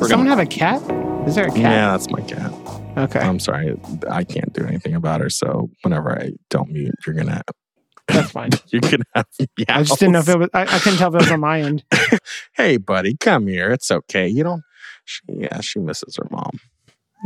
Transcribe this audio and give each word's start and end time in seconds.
We're 0.00 0.08
Someone 0.08 0.28
gonna, 0.28 0.40
have 0.42 0.46
a 0.46 0.50
cat? 0.50 0.80
Is 1.28 1.34
there 1.34 1.46
a 1.46 1.50
cat? 1.50 1.58
Yeah, 1.58 1.90
that's 1.90 2.10
my 2.10 2.22
cat. 2.22 2.50
Okay. 2.96 3.18
I'm 3.20 3.38
sorry, 3.38 3.78
I 4.10 4.24
can't 4.24 4.50
do 4.54 4.64
anything 4.64 4.94
about 4.94 5.20
her. 5.20 5.28
So 5.28 5.70
whenever 5.82 6.18
I 6.18 6.32
don't 6.48 6.70
mute, 6.70 6.94
you're 7.06 7.14
gonna 7.14 7.42
That's 8.08 8.30
fine. 8.30 8.50
you're 8.68 8.80
gonna 8.80 9.04
have. 9.14 9.26
Yeah. 9.58 9.78
I 9.78 9.82
just 9.82 10.00
didn't 10.00 10.12
know 10.14 10.20
if 10.20 10.28
it 10.30 10.38
was, 10.38 10.48
I, 10.54 10.62
I 10.62 10.78
couldn't 10.78 10.98
tell 10.98 11.14
if 11.14 11.20
it 11.20 11.24
was 11.24 11.32
on 11.32 11.40
my 11.40 11.60
end. 11.60 11.84
Hey, 12.54 12.78
buddy, 12.78 13.16
come 13.16 13.46
here. 13.46 13.70
It's 13.70 13.90
okay. 13.90 14.26
You 14.26 14.42
don't. 14.42 14.62
She, 15.04 15.22
yeah, 15.28 15.60
she 15.60 15.78
misses 15.80 16.16
her 16.16 16.26
mom. 16.30 16.58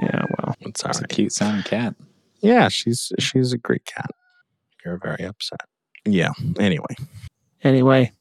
Yeah, 0.03 0.25
well. 0.39 0.57
It's 0.61 0.83
all 0.85 0.91
it's 0.91 1.01
a 1.01 1.07
cute 1.07 1.33
sounding 1.33 1.63
cat. 1.63 1.95
Yeah, 2.41 2.69
she's 2.69 3.13
she's 3.19 3.53
a 3.53 3.59
great 3.59 3.85
cat. 3.85 4.11
You're 4.85 4.99
very 4.99 5.25
upset. 5.25 5.61
Yeah. 6.05 6.33
Anyway, 6.59 6.95
Anyway, 7.63 8.13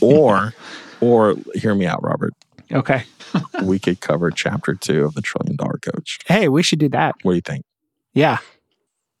or 0.00 0.54
or 1.00 1.34
hear 1.54 1.74
me 1.74 1.86
out, 1.86 2.02
Robert. 2.02 2.32
Okay. 2.72 3.04
We 3.62 3.78
could 3.78 4.00
cover 4.00 4.30
chapter 4.30 4.74
two 4.74 5.04
of 5.04 5.14
the 5.14 5.22
Trillion 5.22 5.56
Dollar 5.56 5.78
Coach. 5.78 6.18
Hey, 6.26 6.48
we 6.48 6.62
should 6.62 6.78
do 6.78 6.88
that. 6.90 7.14
What 7.22 7.32
do 7.32 7.36
you 7.36 7.40
think? 7.40 7.64
Yeah. 8.12 8.38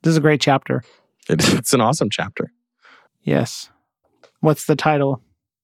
This 0.02 0.10
is 0.10 0.16
a 0.18 0.20
great 0.20 0.40
chapter. 0.40 0.82
It, 1.30 1.40
it's 1.54 1.72
an 1.72 1.80
awesome 1.80 2.10
chapter. 2.10 2.52
Yes. 3.22 3.70
What's 4.40 4.66
the 4.66 4.76
title? 4.76 5.22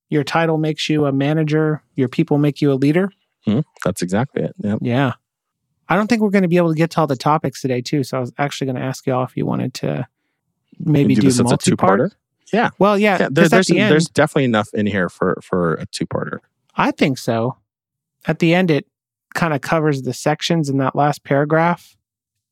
Your 0.08 0.24
title 0.24 0.56
makes 0.56 0.88
you 0.88 1.04
a 1.04 1.12
manager, 1.12 1.82
your 1.94 2.08
people 2.08 2.38
make 2.38 2.62
you 2.62 2.72
a 2.72 2.74
leader. 2.74 3.10
Hmm. 3.44 3.60
That's 3.84 4.00
exactly 4.00 4.44
it. 4.44 4.54
Yep. 4.58 4.78
Yeah. 4.80 5.12
I 5.88 5.96
don't 5.96 6.06
think 6.06 6.22
we're 6.22 6.30
going 6.30 6.42
to 6.42 6.48
be 6.48 6.56
able 6.56 6.72
to 6.72 6.76
get 6.78 6.90
to 6.92 7.00
all 7.00 7.06
the 7.06 7.16
topics 7.16 7.60
today, 7.60 7.82
too. 7.82 8.02
So 8.04 8.16
I 8.16 8.20
was 8.20 8.32
actually 8.38 8.66
going 8.66 8.76
to 8.76 8.82
ask 8.82 9.06
y'all 9.06 9.24
if 9.24 9.36
you 9.36 9.44
wanted 9.44 9.74
to 9.74 10.06
maybe 10.78 11.14
do 11.14 11.22
do, 11.22 11.26
this 11.26 11.38
a 11.38 11.44
multi 11.44 11.74
part. 11.76 11.98
two-parter? 11.98 12.12
Yeah. 12.52 12.70
Well, 12.78 12.98
yeah. 12.98 13.18
Yeah, 13.20 13.28
there, 13.30 13.48
there's 13.48 13.66
the 13.66 13.78
there's 13.78 14.06
definitely 14.06 14.44
enough 14.44 14.72
in 14.72 14.86
here 14.86 15.08
for 15.08 15.38
for 15.42 15.74
a 15.74 15.86
two 15.86 16.06
parter. 16.06 16.38
I 16.74 16.92
think 16.92 17.18
so. 17.18 17.57
At 18.26 18.38
the 18.38 18.54
end, 18.54 18.70
it 18.70 18.86
kind 19.34 19.54
of 19.54 19.60
covers 19.60 20.02
the 20.02 20.14
sections 20.14 20.68
in 20.68 20.78
that 20.78 20.96
last 20.96 21.24
paragraph. 21.24 21.96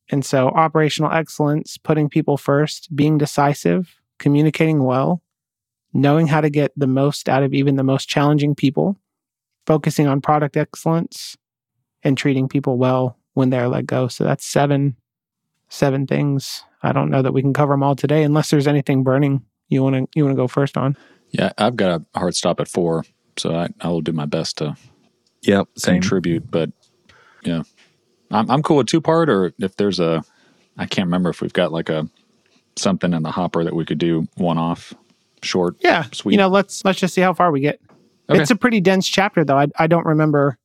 And 0.09 0.25
so, 0.25 0.48
operational 0.48 1.11
excellence, 1.11 1.78
putting 1.78 2.09
people 2.09 2.36
first, 2.36 2.95
being 2.95 3.19
decisive, 3.19 4.00
communicating 4.19 4.84
well, 4.84 5.20
knowing 5.92 6.28
how 6.28 6.41
to 6.41 6.50
get 6.50 6.72
the 6.77 6.87
most 6.87 7.28
out 7.28 7.42
of 7.42 7.53
even 7.53 7.75
the 7.75 7.83
most 7.83 8.09
challenging 8.09 8.55
people, 8.55 8.97
focusing 9.67 10.06
on 10.06 10.20
product 10.20 10.56
excellence, 10.56 11.37
and 12.05 12.17
treating 12.17 12.47
people 12.47 12.78
well 12.78 13.19
when 13.34 13.50
they're 13.50 13.69
let 13.69 13.87
go. 13.87 14.06
So, 14.06 14.22
that's 14.22 14.47
seven, 14.47 14.97
seven 15.69 16.06
things. 16.06 16.62
I 16.84 16.92
don't 16.92 17.11
know 17.11 17.22
that 17.22 17.33
we 17.33 17.42
can 17.42 17.53
cover 17.53 17.72
them 17.72 17.83
all 17.83 17.97
today, 17.97 18.22
unless 18.22 18.50
there's 18.50 18.69
anything 18.69 19.03
burning 19.03 19.44
you 19.69 19.83
want 19.83 19.97
to 19.97 20.06
you 20.14 20.25
want 20.25 20.37
to 20.37 20.41
go 20.41 20.47
first 20.47 20.77
on. 20.77 20.97
Yeah, 21.31 21.50
I've 21.59 21.75
got 21.77 22.00
a 22.00 22.19
hard 22.19 22.37
stop 22.37 22.61
at 22.61 22.69
four, 22.69 23.05
so 23.37 23.55
I, 23.55 23.69
I 23.81 23.89
will 23.89 24.00
do 24.03 24.12
my 24.12 24.27
best 24.27 24.59
to 24.59 24.77
Yep. 25.47 25.69
Same. 25.77 26.01
tribute, 26.01 26.51
But 26.51 26.71
yeah, 27.45 27.63
I'm 28.31 28.51
I'm 28.51 28.63
cool 28.63 28.79
with 28.79 28.89
two 28.89 29.01
part, 29.01 29.29
or 29.31 29.53
if 29.59 29.77
there's 29.77 30.01
a, 30.01 30.23
I 30.77 30.87
can't 30.87 31.07
remember 31.07 31.31
if 31.31 31.41
we've 31.41 31.53
got 31.53 31.73
like 31.73 31.89
a 31.89 32.09
something 32.77 33.13
in 33.13 33.23
the 33.23 33.31
hopper 33.31 33.65
that 33.65 33.75
we 33.75 33.85
could 33.85 33.99
do 33.99 34.27
one 34.37 34.59
off, 34.59 34.93
short. 35.43 35.77
Yeah, 35.81 36.05
Sweet. 36.13 36.33
You 36.33 36.39
know, 36.39 36.49
let's 36.49 36.85
let's 36.85 36.99
just 36.99 37.15
see 37.15 37.21
how 37.21 37.33
far 37.33 37.51
we 37.53 37.61
get. 37.61 37.81
Okay. 38.29 38.41
It's 38.43 38.51
a 38.51 38.57
pretty 38.57 38.81
dense 38.81 39.07
chapter, 39.09 39.45
though. 39.45 39.57
I 39.59 39.69
I 39.79 39.87
don't 39.87 40.05
remember 40.07 40.59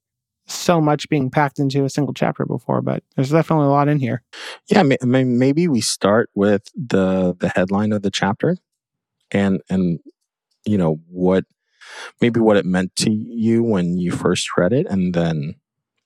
so 0.47 0.81
much 0.81 1.07
being 1.07 1.29
packed 1.29 1.59
into 1.59 1.85
a 1.85 1.89
single 1.89 2.13
chapter 2.13 2.45
before, 2.45 2.81
but 2.81 3.03
there's 3.15 3.29
definitely 3.29 3.67
a 3.67 3.69
lot 3.69 3.87
in 3.87 3.99
here. 3.99 4.23
Yeah. 4.67 4.81
May, 4.83 4.97
may- 5.03 5.23
maybe 5.23 5.67
we 5.67 5.81
start 5.81 6.29
with 6.33 6.63
the 6.75 7.35
the 7.39 7.49
headline 7.49 7.91
of 7.93 8.01
the 8.01 8.09
chapter, 8.11 8.57
and 9.29 9.61
and 9.69 9.99
you 10.65 10.77
know 10.79 10.99
what 11.07 11.45
maybe 12.21 12.39
what 12.39 12.57
it 12.57 12.65
meant 12.65 12.95
to 12.97 13.11
you 13.11 13.63
when 13.63 13.97
you 13.97 14.11
first 14.11 14.49
read 14.57 14.73
it, 14.73 14.85
and 14.89 15.13
then 15.13 15.55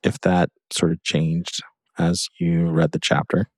if 0.03 0.19
that 0.21 0.49
sort 0.71 0.91
of 0.91 1.01
changed 1.03 1.61
as 1.97 2.27
you 2.39 2.67
read 2.69 2.91
the 2.91 2.99
chapter. 2.99 3.49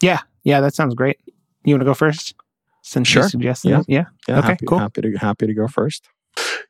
Yeah, 0.00 0.20
yeah, 0.44 0.60
that 0.60 0.74
sounds 0.74 0.94
great. 0.94 1.18
You 1.64 1.74
want 1.74 1.82
to 1.82 1.86
go 1.86 1.94
first? 1.94 2.34
Since 2.82 3.08
Sure. 3.08 3.22
you 3.22 3.28
suggested 3.28 3.68
Yeah. 3.70 3.82
Yeah. 3.86 4.04
Yeah, 4.26 4.38
Okay, 4.38 4.48
happy, 4.48 4.66
cool. 4.66 4.78
Happy 4.78 5.00
to 5.02 5.12
happy 5.18 5.46
to 5.46 5.54
go 5.54 5.68
first. 5.68 6.08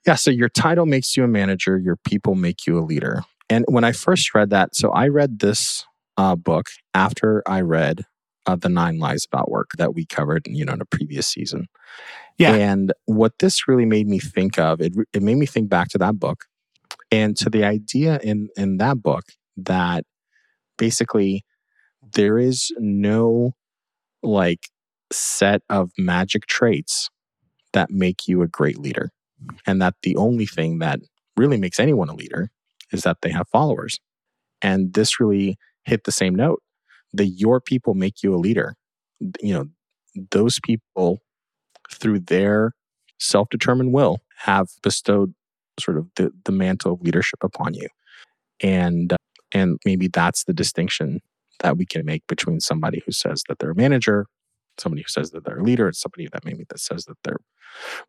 Yeah, 0.06 0.17
so 0.17 0.31
your 0.31 0.49
title 0.49 0.84
makes 0.84 1.17
you 1.17 1.25
a 1.25 1.28
manager, 1.28 1.78
your 1.78 1.97
people 1.97 2.34
make 2.34 2.67
you 2.67 2.78
a 2.78 2.83
leader. 2.84 3.22
And 3.49 3.65
when 3.69 3.84
I 3.84 3.93
first 3.93 4.34
read 4.34 4.50
that, 4.50 4.75
so 4.75 4.91
I 4.91 5.09
read 5.09 5.38
this 5.38 5.84
uh, 6.17 6.37
book 6.37 6.67
after 6.94 7.43
I 7.47 7.61
read 7.61 8.05
uh, 8.47 8.56
the 8.56 8.69
Nine 8.69 8.99
Lies 8.99 9.25
About 9.25 9.50
Work 9.50 9.71
that 9.78 9.94
we 9.94 10.05
covered, 10.05 10.47
you 10.47 10.65
know, 10.65 10.72
in 10.72 10.81
a 10.81 10.84
previous 10.87 11.27
season. 11.27 11.69
Yeah. 12.38 12.54
And 12.54 12.93
what 13.04 13.38
this 13.38 13.69
really 13.69 13.87
made 13.87 14.09
me 14.09 14.19
think 14.19 14.59
of, 14.59 14.81
it, 14.81 14.94
it 15.12 15.22
made 15.22 15.37
me 15.37 15.47
think 15.47 15.69
back 15.69 15.88
to 15.91 15.98
that 15.98 16.19
book 16.19 16.44
and 17.10 17.37
to 17.37 17.50
the 17.50 17.65
idea 17.65 18.19
in 18.22 18.48
in 18.56 18.78
that 18.78 19.03
book 19.03 19.25
that 19.56 20.04
basically 20.78 21.44
there 22.15 22.38
is 22.38 22.72
no 22.78 23.53
like 24.22 24.69
set 25.12 25.62
of 25.69 25.91
magic 25.98 26.47
traits 26.47 27.10
that 27.72 27.91
make 27.91 28.28
you 28.28 28.43
a 28.43 28.49
great 28.49 28.78
leader. 28.78 29.10
And 29.66 29.82
that 29.82 29.94
the 30.03 30.16
only 30.16 30.47
thing 30.47 30.78
that 30.78 31.00
really 31.37 31.56
makes 31.56 31.81
anyone 31.81 32.09
a 32.09 32.14
leader 32.14 32.50
is 32.93 33.03
that 33.03 33.19
they 33.22 33.31
have 33.31 33.49
followers. 33.49 33.99
And 34.60 34.94
this 34.94 35.19
really 35.19 35.56
hit 35.84 36.04
the 36.04 36.12
same 36.12 36.34
note 36.34 36.62
that 37.12 37.26
your 37.26 37.60
people 37.60 37.94
make 37.94 38.22
you 38.22 38.34
a 38.34 38.38
leader. 38.38 38.75
You 39.41 39.54
know, 39.54 39.66
those 40.31 40.60
people, 40.60 41.22
through 41.93 42.21
their 42.21 42.73
self 43.19 43.49
determined 43.51 43.93
will, 43.93 44.19
have 44.39 44.69
bestowed 44.83 45.35
sort 45.79 45.99
of 45.99 46.09
the, 46.17 46.31
the 46.45 46.53
mantle 46.53 46.95
of 46.95 47.03
leadership 47.03 47.43
upon 47.43 47.75
you. 47.75 47.89
And, 48.63 49.13
uh, 49.13 49.17
and 49.53 49.79
maybe 49.85 50.09
that's 50.09 50.45
the 50.45 50.53
distinction 50.53 51.21
that 51.61 51.77
we 51.77 51.87
can 51.87 52.05
make 52.05 52.27
between 52.27 52.61
somebody 52.61 53.03
who 53.05 53.13
says 53.13 53.43
that 53.49 53.59
they're 53.59 53.71
a 53.71 53.77
manager 53.77 54.27
somebody 54.79 55.03
who 55.03 55.09
says 55.09 55.31
that 55.31 55.45
they're 55.45 55.59
a 55.59 55.63
leader 55.63 55.87
and 55.87 55.97
somebody 55.97 56.29
that 56.33 56.45
maybe 56.45 56.65
that 56.69 56.79
says 56.79 57.05
that 57.05 57.17
they're 57.25 57.39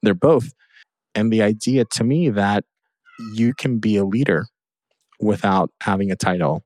they're 0.01 0.13
both. 0.13 0.51
And 1.15 1.31
the 1.31 1.41
idea 1.41 1.85
to 1.91 2.03
me 2.03 2.29
that 2.29 2.65
you 3.33 3.53
can 3.53 3.79
be 3.79 3.95
a 3.97 4.03
leader 4.03 4.45
without 5.19 5.69
having 5.81 6.11
a 6.11 6.15
title 6.15 6.63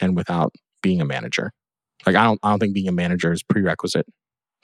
and 0.00 0.16
without 0.16 0.54
being 0.82 1.00
a 1.00 1.04
manager. 1.04 1.52
Like 2.06 2.16
i 2.16 2.24
don't 2.24 2.40
i 2.42 2.50
don't 2.50 2.58
think 2.58 2.74
being 2.74 2.88
a 2.88 2.92
manager 2.92 3.32
is 3.32 3.42
prerequisite 3.42 4.06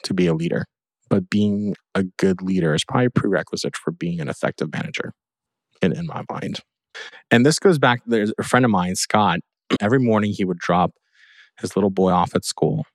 to 0.05 0.15
be 0.15 0.27
a 0.27 0.35
leader 0.35 0.67
but 1.09 1.31
being 1.31 1.75
a 1.95 2.05
good 2.19 2.43
leader 2.43 2.75
is 2.75 2.85
probably 2.85 3.07
a 3.07 3.11
prerequisite 3.11 3.77
for 3.77 3.91
being 3.91 4.21
an 4.21 4.29
effective 4.29 4.73
manager 4.73 5.13
in, 5.83 5.93
in 5.93 6.07
my 6.07 6.23
mind. 6.31 6.61
And 7.31 7.45
this 7.45 7.59
goes 7.59 7.79
back 7.79 8.01
there's 8.07 8.33
a 8.39 8.43
friend 8.43 8.65
of 8.65 8.71
mine 8.71 8.97
scott 8.97 9.41
every 9.81 9.99
morning 9.99 10.33
he 10.33 10.45
would 10.45 10.59
drop 10.59 10.93
his 11.61 11.77
little 11.77 11.91
boy 11.91 12.11
off 12.11 12.35
at 12.35 12.45
school 12.45 12.87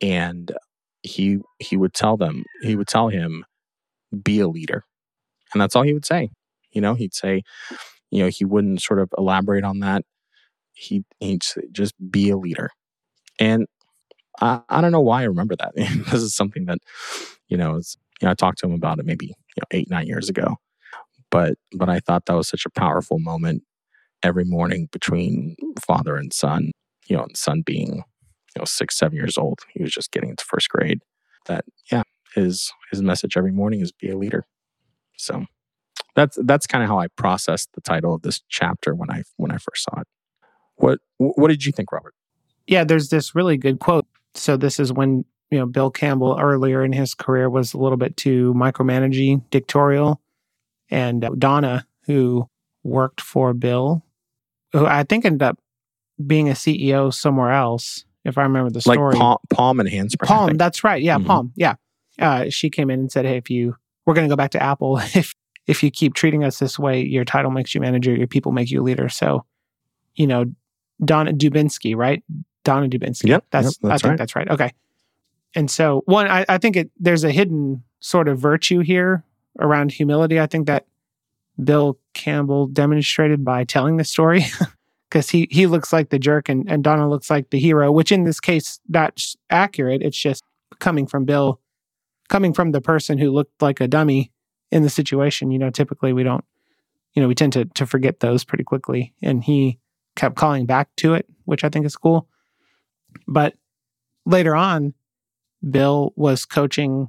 and 0.00 0.52
he 1.02 1.38
he 1.58 1.76
would 1.76 1.94
tell 1.94 2.16
them 2.16 2.44
he 2.62 2.76
would 2.76 2.88
tell 2.88 3.08
him 3.08 3.44
be 4.22 4.40
a 4.40 4.48
leader. 4.48 4.84
And 5.52 5.60
that's 5.60 5.74
all 5.74 5.82
he 5.82 5.94
would 5.94 6.06
say. 6.06 6.30
You 6.70 6.80
know 6.80 6.94
he'd 6.94 7.14
say 7.14 7.42
you 8.10 8.22
know 8.22 8.28
he 8.28 8.44
wouldn't 8.44 8.82
sort 8.82 9.00
of 9.00 9.10
elaborate 9.18 9.64
on 9.64 9.80
that. 9.80 10.04
He 10.74 11.04
he'd 11.20 11.42
just 11.72 11.94
be 12.10 12.30
a 12.30 12.36
leader. 12.36 12.70
And 13.38 13.66
I, 14.40 14.60
I 14.68 14.80
don't 14.80 14.92
know 14.92 15.00
why 15.00 15.22
I 15.22 15.24
remember 15.26 15.56
that. 15.56 15.72
this 15.76 16.22
is 16.22 16.34
something 16.34 16.66
that, 16.66 16.78
you 17.48 17.56
know, 17.56 17.76
is, 17.76 17.96
you 18.20 18.26
know, 18.26 18.32
I 18.32 18.34
talked 18.34 18.58
to 18.58 18.66
him 18.66 18.72
about 18.72 18.98
it 18.98 19.06
maybe 19.06 19.26
you 19.26 19.60
know, 19.60 19.66
eight, 19.70 19.90
nine 19.90 20.06
years 20.06 20.28
ago. 20.28 20.56
But 21.30 21.54
but 21.74 21.88
I 21.88 22.00
thought 22.00 22.26
that 22.26 22.34
was 22.36 22.48
such 22.48 22.66
a 22.66 22.70
powerful 22.70 23.18
moment 23.18 23.62
every 24.22 24.44
morning 24.44 24.88
between 24.92 25.56
father 25.84 26.16
and 26.16 26.32
son, 26.32 26.70
you 27.08 27.16
know, 27.16 27.22
and 27.24 27.36
son 27.36 27.62
being, 27.64 27.96
you 27.96 28.58
know, 28.58 28.64
six, 28.64 28.98
seven 28.98 29.16
years 29.16 29.38
old. 29.38 29.60
He 29.70 29.82
was 29.82 29.92
just 29.92 30.12
getting 30.12 30.30
into 30.30 30.44
first 30.44 30.68
grade. 30.68 31.00
That 31.46 31.64
yeah, 31.90 32.02
his 32.34 32.72
his 32.90 33.02
message 33.02 33.36
every 33.36 33.52
morning 33.52 33.80
is 33.80 33.92
be 33.92 34.10
a 34.10 34.16
leader. 34.16 34.46
So 35.16 35.46
that's 36.14 36.38
that's 36.42 36.66
kind 36.66 36.84
of 36.84 36.90
how 36.90 36.98
I 36.98 37.08
processed 37.08 37.70
the 37.74 37.80
title 37.80 38.14
of 38.14 38.22
this 38.22 38.42
chapter 38.48 38.94
when 38.94 39.10
I 39.10 39.22
when 39.36 39.50
I 39.50 39.56
first 39.56 39.84
saw 39.84 40.00
it. 40.00 40.06
What 40.76 40.98
what 41.18 41.48
did 41.48 41.64
you 41.64 41.72
think, 41.72 41.92
Robert? 41.92 42.14
Yeah, 42.66 42.84
there's 42.84 43.08
this 43.08 43.34
really 43.34 43.56
good 43.56 43.78
quote. 43.80 44.06
So 44.34 44.56
this 44.56 44.80
is 44.80 44.92
when 44.92 45.24
you 45.50 45.58
know 45.58 45.66
Bill 45.66 45.90
Campbell 45.90 46.38
earlier 46.40 46.84
in 46.84 46.92
his 46.92 47.14
career 47.14 47.48
was 47.50 47.74
a 47.74 47.78
little 47.78 47.98
bit 47.98 48.16
too 48.16 48.54
micromanaging, 48.54 49.42
dictatorial, 49.50 50.20
and 50.90 51.24
uh, 51.24 51.30
Donna, 51.38 51.86
who 52.06 52.48
worked 52.84 53.20
for 53.20 53.52
Bill, 53.54 54.04
who 54.72 54.86
I 54.86 55.04
think 55.04 55.24
ended 55.24 55.42
up 55.42 55.58
being 56.26 56.48
a 56.48 56.52
CEO 56.52 57.12
somewhere 57.12 57.50
else, 57.52 58.04
if 58.24 58.38
I 58.38 58.42
remember 58.42 58.70
the 58.70 58.82
Like 58.86 58.96
story. 58.96 59.16
Palm, 59.16 59.38
Palm 59.50 59.80
and 59.80 59.88
Handspring. 59.88 60.26
Palm, 60.28 60.56
that's 60.56 60.84
right. 60.84 61.02
Yeah, 61.02 61.18
Mhm. 61.18 61.26
Palm. 61.26 61.52
Yeah. 61.56 61.74
Uh, 62.18 62.50
she 62.50 62.70
came 62.70 62.90
in 62.90 63.00
and 63.00 63.12
said, 63.12 63.24
"Hey, 63.24 63.36
if 63.36 63.50
you 63.50 63.76
we're 64.04 64.14
going 64.14 64.28
to 64.28 64.32
go 64.32 64.36
back 64.36 64.50
to 64.52 64.62
Apple, 64.62 64.98
if 65.14 65.34
if 65.66 65.82
you 65.82 65.90
keep 65.90 66.14
treating 66.14 66.42
us 66.44 66.58
this 66.58 66.78
way, 66.78 67.02
your 67.02 67.24
title 67.24 67.50
makes 67.50 67.74
you 67.74 67.80
manager, 67.80 68.14
your 68.14 68.26
people 68.26 68.52
make 68.52 68.70
you 68.70 68.82
leader." 68.82 69.08
So, 69.08 69.44
you 70.14 70.26
know, 70.26 70.46
Donna 71.04 71.32
Dubinsky, 71.32 71.94
right? 71.96 72.22
Donna 72.64 72.88
Dubinsky. 72.88 73.28
Yep, 73.28 73.46
that's, 73.50 73.66
yep, 73.66 73.74
that's 73.82 73.84
I 73.84 73.96
think 73.96 74.10
right. 74.10 74.18
that's 74.18 74.36
right. 74.36 74.50
Okay. 74.50 74.72
And 75.54 75.70
so, 75.70 76.02
one, 76.06 76.26
I, 76.28 76.44
I 76.48 76.58
think 76.58 76.76
it 76.76 76.90
there's 76.98 77.24
a 77.24 77.30
hidden 77.30 77.82
sort 78.00 78.28
of 78.28 78.38
virtue 78.38 78.80
here 78.80 79.24
around 79.58 79.92
humility. 79.92 80.40
I 80.40 80.46
think 80.46 80.66
that 80.66 80.86
Bill 81.62 81.98
Campbell 82.14 82.66
demonstrated 82.66 83.44
by 83.44 83.64
telling 83.64 83.96
the 83.96 84.04
story, 84.04 84.46
because 85.10 85.28
he 85.28 85.46
he 85.50 85.66
looks 85.66 85.92
like 85.92 86.08
the 86.08 86.18
jerk 86.18 86.48
and, 86.48 86.70
and 86.70 86.82
Donna 86.82 87.08
looks 87.08 87.28
like 87.28 87.50
the 87.50 87.58
hero, 87.58 87.92
which 87.92 88.10
in 88.10 88.24
this 88.24 88.40
case 88.40 88.80
that's 88.88 89.36
accurate. 89.50 90.02
It's 90.02 90.16
just 90.16 90.42
coming 90.78 91.06
from 91.06 91.24
Bill, 91.24 91.60
coming 92.28 92.54
from 92.54 92.72
the 92.72 92.80
person 92.80 93.18
who 93.18 93.30
looked 93.30 93.60
like 93.60 93.80
a 93.80 93.88
dummy 93.88 94.32
in 94.70 94.82
the 94.82 94.90
situation. 94.90 95.50
You 95.50 95.58
know, 95.58 95.70
typically 95.70 96.14
we 96.14 96.22
don't, 96.22 96.44
you 97.12 97.20
know, 97.20 97.28
we 97.28 97.34
tend 97.34 97.52
to 97.54 97.66
to 97.66 97.86
forget 97.86 98.20
those 98.20 98.42
pretty 98.42 98.64
quickly, 98.64 99.12
and 99.20 99.44
he 99.44 99.78
kept 100.16 100.36
calling 100.36 100.64
back 100.64 100.88
to 100.96 101.12
it, 101.12 101.26
which 101.44 101.62
I 101.62 101.68
think 101.68 101.84
is 101.84 101.96
cool. 101.96 102.26
But 103.26 103.54
later 104.26 104.54
on, 104.54 104.94
Bill 105.68 106.12
was 106.16 106.44
coaching 106.44 107.08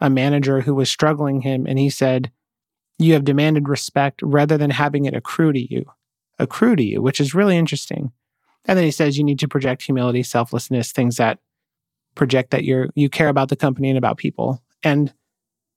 a 0.00 0.10
manager 0.10 0.60
who 0.60 0.74
was 0.74 0.90
struggling 0.90 1.40
him, 1.42 1.66
and 1.66 1.78
he 1.78 1.90
said, 1.90 2.30
"You 2.98 3.14
have 3.14 3.24
demanded 3.24 3.68
respect 3.68 4.20
rather 4.22 4.58
than 4.58 4.70
having 4.70 5.04
it 5.04 5.14
accrue 5.14 5.52
to 5.52 5.74
you." 5.74 5.86
accrue 6.38 6.76
to 6.76 6.82
you, 6.82 7.02
which 7.02 7.20
is 7.20 7.34
really 7.34 7.56
interesting. 7.56 8.12
And 8.64 8.78
then 8.78 8.84
he 8.84 8.90
says 8.90 9.18
you 9.18 9.24
need 9.24 9.38
to 9.40 9.48
project 9.48 9.82
humility, 9.82 10.22
selflessness, 10.22 10.92
things 10.92 11.16
that 11.16 11.38
project 12.14 12.50
that 12.50 12.64
you're 12.64 12.88
you 12.94 13.08
care 13.08 13.28
about 13.28 13.48
the 13.48 13.56
company 13.56 13.88
and 13.88 13.98
about 13.98 14.16
people. 14.16 14.62
And 14.82 15.12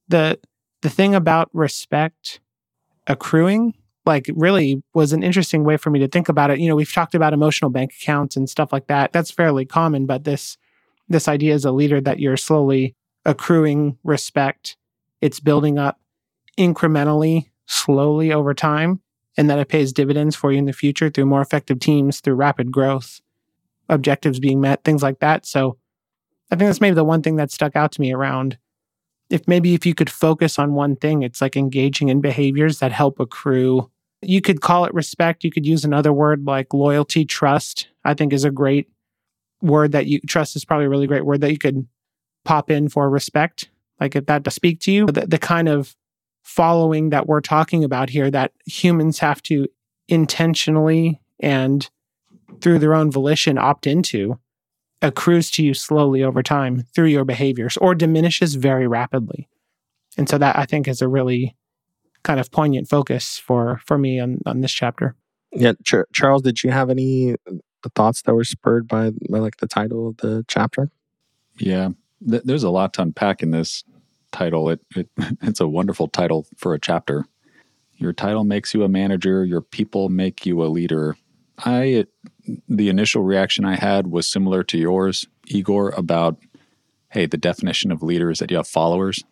the 0.08 0.40
the 0.82 0.90
thing 0.90 1.16
about 1.16 1.50
respect 1.54 2.40
accruing 3.08 3.74
like 4.08 4.30
really 4.36 4.82
was 4.94 5.14
an 5.14 5.24
interesting 5.24 5.64
way 5.64 5.78
for 5.78 5.90
me 5.90 6.00
to 6.00 6.08
think 6.08 6.30
about 6.30 6.50
it. 6.50 6.60
You 6.60 6.70
know, 6.70 6.76
we've 6.76 6.92
talked 6.92 7.14
about 7.14 7.34
emotional 7.34 7.70
bank 7.70 7.92
accounts 8.02 8.36
and 8.36 8.50
stuff 8.50 8.74
like 8.74 8.88
that. 8.88 9.14
That's 9.14 9.30
fairly 9.30 9.66
common, 9.66 10.06
but 10.06 10.24
this 10.24 10.58
this 11.10 11.28
idea 11.28 11.54
as 11.54 11.64
a 11.64 11.72
leader 11.72 12.02
that 12.02 12.20
you're 12.20 12.38
slowly 12.38 12.96
accruing 13.26 13.98
respect, 14.04 14.76
it's 15.22 15.40
building 15.40 15.78
up 15.78 16.00
incrementally, 16.58 17.50
slowly 17.66 18.34
over 18.34 18.54
time 18.54 19.02
and 19.38 19.50
that 19.50 19.60
it 19.60 19.70
pays 19.70 19.94
dividends 19.94 20.36
for 20.36 20.52
you 20.52 20.58
in 20.58 20.66
the 20.66 20.74
future 20.74 21.10
through 21.10 21.28
more 21.28 21.42
effective 21.42 21.80
teams, 21.80 22.20
through 22.20 22.34
rapid 22.34 22.72
growth, 22.72 23.22
objectives 23.88 24.40
being 24.40 24.60
met, 24.60 24.84
things 24.84 25.04
like 25.04 25.20
that. 25.20 25.46
So 25.46 25.78
I 26.52 26.56
think 26.56 26.68
that's 26.68 26.82
maybe 26.82 26.96
the 26.96 27.04
one 27.04 27.22
thing 27.22 27.36
that 27.36 27.52
stuck 27.52 27.76
out 27.76 27.92
to 27.94 28.02
me 28.02 28.12
around 28.12 28.58
if 29.30 29.48
maybe 29.48 29.74
if 29.74 29.86
you 29.86 29.94
could 29.94 30.10
focus 30.10 30.58
on 30.58 30.74
one 30.74 30.96
thing, 30.96 31.22
it's 31.22 31.42
like 31.42 31.58
engaging 31.58 32.10
in 32.10 32.22
behaviors 32.22 32.80
that 32.80 32.92
help 32.92 33.20
accrue. 33.20 33.92
You 34.22 34.42
could 34.42 34.62
call 34.62 34.86
it 34.86 34.94
respect. 34.94 35.44
You 35.44 35.52
could 35.52 35.66
use 35.66 35.86
another 35.86 36.12
word 36.12 36.46
like 36.46 36.74
loyalty, 36.74 37.26
trust, 37.26 37.88
I 38.04 38.14
think 38.14 38.34
is 38.34 38.44
a 38.44 38.52
great 38.52 38.90
word 39.62 39.92
that 39.92 40.08
you 40.08 40.20
trust 40.22 40.56
is 40.56 40.66
probably 40.66 40.86
a 40.86 40.90
really 40.90 41.08
great 41.08 41.26
word 41.26 41.42
that 41.42 41.52
you 41.52 41.58
could 41.58 41.88
pop 42.46 42.70
in 42.70 42.90
for 42.90 43.10
respect. 43.10 43.70
Like 44.00 44.16
if 44.16 44.26
that 44.28 44.44
to 44.44 44.52
speak 44.52 44.80
to 44.82 44.92
you, 44.92 45.06
the, 45.08 45.28
the 45.28 45.38
kind 45.38 45.68
of 45.68 45.96
following 46.44 47.10
that 47.10 47.28
we're 47.28 47.42
talking 47.42 47.84
about 47.84 48.10
here 48.10 48.32
that 48.32 48.54
humans 48.66 49.20
have 49.20 49.42
to 49.44 49.68
intentionally 50.08 51.20
and 51.40 51.90
through 52.62 52.80
their 52.80 52.94
own 52.94 53.12
volition 53.12 53.58
opt 53.58 53.86
into 53.86 54.40
accrues 55.02 55.52
to 55.52 55.64
you 55.64 55.74
slowly 55.74 56.24
over 56.24 56.42
time 56.42 56.86
through 56.96 57.06
your 57.08 57.26
behaviors 57.26 57.78
or 57.78 57.94
diminishes 57.94 58.56
very 58.56 58.88
rapidly. 58.88 59.48
And 60.18 60.28
so 60.28 60.38
that 60.38 60.58
I 60.58 60.66
think 60.66 60.88
is 60.88 61.02
a 61.02 61.08
really 61.08 61.56
kind 62.28 62.42
of 62.42 62.52
poignant 62.52 62.90
focus 62.90 63.38
for 63.38 63.80
for 63.86 63.98
me 63.98 64.20
on 64.20 64.40
on 64.46 64.60
this 64.60 64.74
chapter. 64.74 65.16
Yeah, 65.54 65.74
Ch- 65.84 66.12
Charles, 66.14 66.42
did 66.42 66.62
you 66.62 66.72
have 66.72 66.90
any 66.90 67.34
uh, 67.34 67.90
thoughts 67.96 68.22
that 68.24 68.36
were 68.36 68.44
spurred 68.44 68.86
by, 68.86 69.12
by 69.30 69.40
like 69.40 69.58
the 69.58 69.68
title 69.68 70.10
of 70.10 70.18
the 70.18 70.44
chapter? 70.50 70.92
Yeah, 71.58 71.90
th- 72.30 72.44
there's 72.44 72.64
a 72.64 72.70
lot 72.70 72.94
to 72.96 73.02
unpack 73.02 73.42
in 73.42 73.52
this 73.52 73.86
title. 74.34 74.70
It, 74.70 74.82
it 74.94 75.10
it's 75.42 75.62
a 75.62 75.68
wonderful 75.68 76.10
title 76.10 76.46
for 76.58 76.74
a 76.74 76.80
chapter. 76.80 77.26
Your 77.96 78.12
title 78.12 78.44
makes 78.44 78.74
you 78.74 78.84
a 78.84 78.90
manager. 78.90 79.46
Your 79.46 79.62
people 79.62 80.10
make 80.10 80.46
you 80.46 80.62
a 80.62 80.68
leader. 80.68 81.16
I 81.60 81.84
it, 81.84 82.10
the 82.68 82.90
initial 82.90 83.24
reaction 83.24 83.64
I 83.64 83.78
had 83.78 84.08
was 84.08 84.30
similar 84.30 84.64
to 84.66 84.78
yours, 84.78 85.26
Igor, 85.48 85.92
about 85.92 86.38
hey, 87.12 87.26
the 87.26 87.38
definition 87.38 87.90
of 87.90 88.04
leader 88.04 88.30
is 88.30 88.40
that 88.40 88.52
you 88.52 88.58
have 88.58 88.68
followers, 88.68 89.24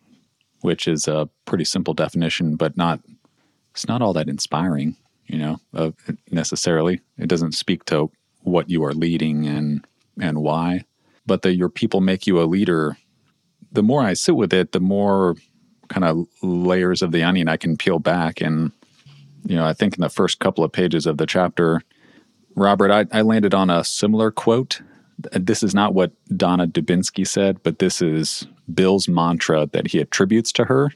which 0.60 0.88
is 0.88 1.06
a 1.06 1.28
pretty 1.44 1.64
simple 1.64 1.94
definition, 1.94 2.56
but 2.56 2.76
not 2.76 3.00
it's 3.72 3.88
not 3.88 4.00
all 4.00 4.14
that 4.14 4.28
inspiring, 4.28 4.96
you 5.26 5.38
know, 5.38 5.60
uh, 5.74 5.90
necessarily. 6.30 7.00
It 7.18 7.28
doesn't 7.28 7.52
speak 7.52 7.84
to 7.86 8.10
what 8.40 8.70
you 8.70 8.84
are 8.84 8.94
leading 8.94 9.46
and 9.46 9.84
and 10.20 10.38
why. 10.38 10.84
But 11.26 11.42
that 11.42 11.56
your 11.56 11.68
people 11.68 12.00
make 12.00 12.26
you 12.26 12.40
a 12.40 12.44
leader 12.44 12.96
the 13.72 13.82
more 13.82 14.02
I 14.02 14.14
sit 14.14 14.36
with 14.36 14.52
it, 14.52 14.72
the 14.72 14.80
more 14.80 15.36
kind 15.88 16.04
of 16.04 16.26
layers 16.42 17.02
of 17.02 17.12
the 17.12 17.22
onion 17.22 17.48
I 17.48 17.56
can 17.56 17.76
peel 17.76 17.98
back. 17.98 18.40
And, 18.40 18.72
you 19.44 19.54
know, 19.54 19.64
I 19.64 19.72
think 19.72 19.94
in 19.96 20.00
the 20.00 20.08
first 20.08 20.40
couple 20.40 20.64
of 20.64 20.72
pages 20.72 21.06
of 21.06 21.18
the 21.18 21.26
chapter, 21.26 21.82
Robert, 22.54 22.90
I, 22.90 23.06
I 23.16 23.22
landed 23.22 23.54
on 23.54 23.70
a 23.70 23.84
similar 23.84 24.30
quote. 24.30 24.80
This 25.32 25.62
is 25.62 25.74
not 25.74 25.94
what 25.94 26.12
Donna 26.36 26.66
Dubinsky 26.66 27.26
said, 27.26 27.62
but 27.62 27.78
this 27.78 28.02
is 28.02 28.46
Bill's 28.72 29.08
mantra 29.08 29.68
that 29.72 29.88
he 29.88 30.00
attributes 30.00 30.52
to 30.52 30.64
her 30.64 30.92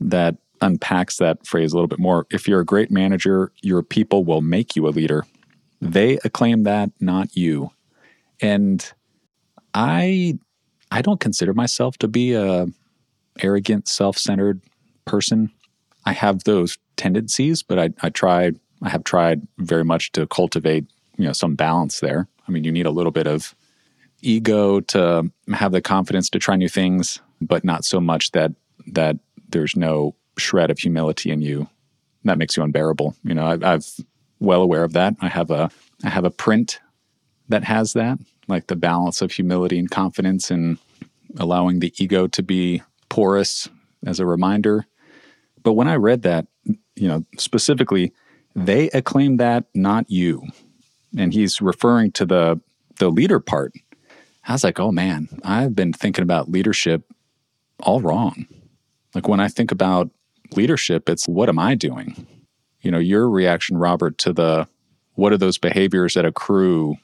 that 0.00 0.36
unpacks 0.60 1.16
that 1.16 1.46
phrase 1.46 1.72
a 1.72 1.76
little 1.76 1.88
bit 1.88 1.98
more. 1.98 2.26
If 2.30 2.46
you're 2.46 2.60
a 2.60 2.64
great 2.64 2.90
manager, 2.90 3.52
your 3.62 3.82
people 3.82 4.24
will 4.24 4.42
make 4.42 4.76
you 4.76 4.86
a 4.86 4.90
leader. 4.90 5.24
They 5.80 6.18
acclaim 6.24 6.64
that, 6.64 6.90
not 7.00 7.34
you. 7.36 7.70
And 8.40 8.90
I 9.74 10.38
I 10.90 11.02
don't 11.02 11.20
consider 11.20 11.54
myself 11.54 11.96
to 11.98 12.08
be 12.08 12.34
a 12.34 12.66
arrogant, 13.40 13.88
self-centered 13.88 14.60
person. 15.04 15.50
I 16.04 16.12
have 16.12 16.44
those 16.44 16.78
tendencies, 16.96 17.62
but 17.62 17.78
I, 17.78 17.90
I 18.02 18.10
try 18.10 18.52
I 18.82 18.88
have 18.88 19.04
tried 19.04 19.46
very 19.58 19.84
much 19.84 20.12
to 20.12 20.26
cultivate, 20.26 20.86
you 21.16 21.26
know, 21.26 21.32
some 21.32 21.54
balance 21.54 22.00
there. 22.00 22.28
I 22.48 22.52
mean, 22.52 22.64
you 22.64 22.72
need 22.72 22.86
a 22.86 22.90
little 22.90 23.12
bit 23.12 23.26
of 23.26 23.54
ego 24.22 24.80
to 24.80 25.30
have 25.52 25.72
the 25.72 25.80
confidence 25.80 26.30
to 26.30 26.38
try 26.38 26.56
new 26.56 26.68
things, 26.68 27.20
but 27.40 27.64
not 27.64 27.84
so 27.84 28.00
much 28.00 28.32
that 28.32 28.52
that 28.88 29.16
there's 29.48 29.76
no 29.76 30.14
shred 30.38 30.70
of 30.70 30.78
humility 30.78 31.30
in 31.30 31.42
you. 31.42 31.68
That 32.24 32.38
makes 32.38 32.56
you 32.56 32.62
unbearable. 32.62 33.14
You 33.24 33.34
know, 33.34 33.46
I, 33.46 33.74
I've 33.74 33.86
well 34.38 34.62
aware 34.62 34.84
of 34.84 34.92
that. 34.94 35.14
I 35.20 35.28
have 35.28 35.50
a 35.50 35.70
I 36.04 36.08
have 36.08 36.24
a 36.24 36.30
print 36.30 36.80
that 37.48 37.64
has 37.64 37.92
that, 37.94 38.18
like 38.48 38.68
the 38.68 38.76
balance 38.76 39.22
of 39.22 39.32
humility 39.32 39.78
and 39.78 39.90
confidence 39.90 40.50
and 40.50 40.78
allowing 41.38 41.80
the 41.80 41.92
ego 41.98 42.26
to 42.28 42.42
be 42.42 42.82
porous 43.08 43.68
as 44.06 44.20
a 44.20 44.26
reminder. 44.26 44.86
But 45.62 45.74
when 45.74 45.88
I 45.88 45.96
read 45.96 46.22
that, 46.22 46.46
you 46.64 47.08
know, 47.08 47.24
specifically, 47.36 48.12
they 48.54 48.88
acclaim 48.90 49.36
that, 49.36 49.64
not 49.74 50.10
you. 50.10 50.42
And 51.16 51.32
he's 51.32 51.60
referring 51.60 52.12
to 52.12 52.24
the 52.26 52.60
the 52.98 53.10
leader 53.10 53.40
part. 53.40 53.72
I 54.46 54.52
was 54.52 54.64
like, 54.64 54.80
oh 54.80 54.92
man, 54.92 55.28
I've 55.44 55.74
been 55.74 55.92
thinking 55.92 56.22
about 56.22 56.50
leadership 56.50 57.02
all 57.80 58.00
wrong. 58.00 58.46
Like 59.14 59.28
when 59.28 59.40
I 59.40 59.48
think 59.48 59.70
about 59.70 60.10
leadership, 60.56 61.08
it's 61.08 61.26
what 61.26 61.48
am 61.48 61.58
I 61.58 61.74
doing? 61.74 62.26
You 62.80 62.90
know, 62.90 62.98
your 62.98 63.28
reaction, 63.28 63.76
Robert, 63.76 64.18
to 64.18 64.32
the 64.32 64.66
what 65.14 65.32
are 65.32 65.38
those 65.38 65.58
behaviors 65.58 66.14
that 66.14 66.24
accrue 66.24 66.96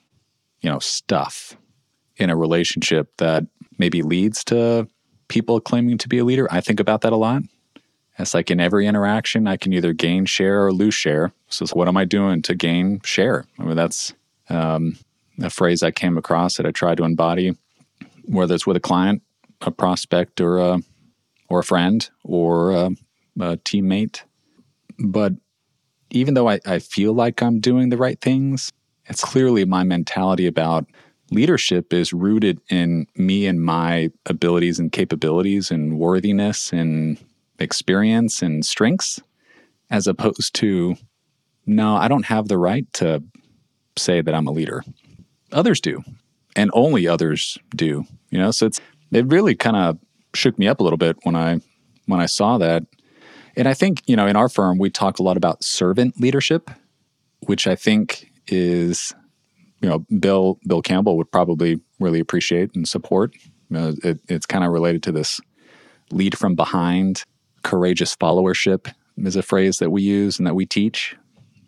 you 0.60 0.70
know, 0.70 0.78
stuff 0.78 1.56
in 2.16 2.30
a 2.30 2.36
relationship 2.36 3.16
that 3.18 3.44
maybe 3.78 4.02
leads 4.02 4.42
to 4.44 4.88
people 5.28 5.60
claiming 5.60 5.98
to 5.98 6.08
be 6.08 6.18
a 6.18 6.24
leader. 6.24 6.48
I 6.50 6.60
think 6.60 6.80
about 6.80 7.02
that 7.02 7.12
a 7.12 7.16
lot. 7.16 7.42
It's 8.18 8.34
like 8.34 8.50
in 8.50 8.60
every 8.60 8.86
interaction, 8.86 9.46
I 9.46 9.58
can 9.58 9.72
either 9.72 9.92
gain 9.92 10.24
share 10.24 10.64
or 10.64 10.72
lose 10.72 10.94
share. 10.94 11.32
So, 11.48 11.66
what 11.74 11.86
am 11.86 11.96
I 11.96 12.04
doing 12.04 12.40
to 12.42 12.54
gain 12.54 13.00
share? 13.04 13.44
I 13.58 13.64
mean, 13.64 13.76
that's 13.76 14.14
um, 14.48 14.98
a 15.42 15.50
phrase 15.50 15.82
I 15.82 15.90
came 15.90 16.16
across 16.16 16.56
that 16.56 16.66
I 16.66 16.70
try 16.70 16.94
to 16.94 17.04
embody, 17.04 17.56
whether 18.24 18.54
it's 18.54 18.66
with 18.66 18.76
a 18.76 18.80
client, 18.80 19.22
a 19.62 19.70
prospect, 19.70 20.40
or 20.40 20.58
a 20.58 20.80
or 21.48 21.60
a 21.60 21.64
friend, 21.64 22.08
or 22.24 22.72
a, 22.72 22.86
a 23.38 23.56
teammate. 23.58 24.22
But 24.98 25.34
even 26.10 26.34
though 26.34 26.48
I, 26.48 26.60
I 26.66 26.78
feel 26.80 27.12
like 27.12 27.42
I'm 27.42 27.60
doing 27.60 27.90
the 27.90 27.96
right 27.96 28.20
things, 28.20 28.72
it's 29.06 29.24
clearly 29.24 29.64
my 29.64 29.84
mentality 29.84 30.46
about 30.46 30.86
leadership 31.30 31.92
is 31.92 32.12
rooted 32.12 32.60
in 32.68 33.06
me 33.16 33.46
and 33.46 33.62
my 33.62 34.10
abilities 34.26 34.78
and 34.78 34.92
capabilities 34.92 35.70
and 35.70 35.98
worthiness 35.98 36.72
and 36.72 37.18
experience 37.58 38.42
and 38.42 38.64
strengths, 38.64 39.20
as 39.90 40.06
opposed 40.06 40.54
to, 40.54 40.96
no, 41.64 41.96
I 41.96 42.08
don't 42.08 42.26
have 42.26 42.48
the 42.48 42.58
right 42.58 42.90
to 42.94 43.22
say 43.96 44.20
that 44.20 44.34
I'm 44.34 44.46
a 44.46 44.52
leader. 44.52 44.84
Others 45.52 45.80
do, 45.80 46.02
and 46.54 46.70
only 46.74 47.06
others 47.06 47.58
do. 47.74 48.04
You 48.30 48.38
know, 48.38 48.50
so 48.50 48.66
it's 48.66 48.80
it 49.12 49.26
really 49.26 49.54
kind 49.54 49.76
of 49.76 49.98
shook 50.34 50.58
me 50.58 50.68
up 50.68 50.80
a 50.80 50.82
little 50.82 50.96
bit 50.96 51.16
when 51.22 51.36
I 51.36 51.60
when 52.06 52.20
I 52.20 52.26
saw 52.26 52.58
that. 52.58 52.84
And 53.56 53.66
I 53.66 53.74
think, 53.74 54.02
you 54.06 54.16
know, 54.16 54.26
in 54.26 54.36
our 54.36 54.50
firm, 54.50 54.78
we 54.78 54.90
talk 54.90 55.18
a 55.18 55.22
lot 55.22 55.38
about 55.38 55.64
servant 55.64 56.20
leadership, 56.20 56.70
which 57.46 57.66
I 57.66 57.74
think 57.74 58.30
is 58.48 59.14
you 59.80 59.88
know 59.88 60.04
Bill 60.18 60.58
Bill 60.66 60.82
Campbell 60.82 61.16
would 61.16 61.30
probably 61.30 61.80
really 62.00 62.20
appreciate 62.20 62.74
and 62.74 62.86
support. 62.88 63.34
You 63.70 63.76
know, 63.76 63.94
it, 64.02 64.20
it's 64.28 64.46
kind 64.46 64.64
of 64.64 64.72
related 64.72 65.02
to 65.04 65.12
this 65.12 65.40
lead 66.10 66.38
from 66.38 66.54
behind, 66.54 67.24
courageous 67.62 68.14
followership 68.14 68.92
is 69.18 69.36
a 69.36 69.42
phrase 69.42 69.78
that 69.78 69.90
we 69.90 70.02
use 70.02 70.38
and 70.38 70.46
that 70.46 70.54
we 70.54 70.66
teach. 70.66 71.16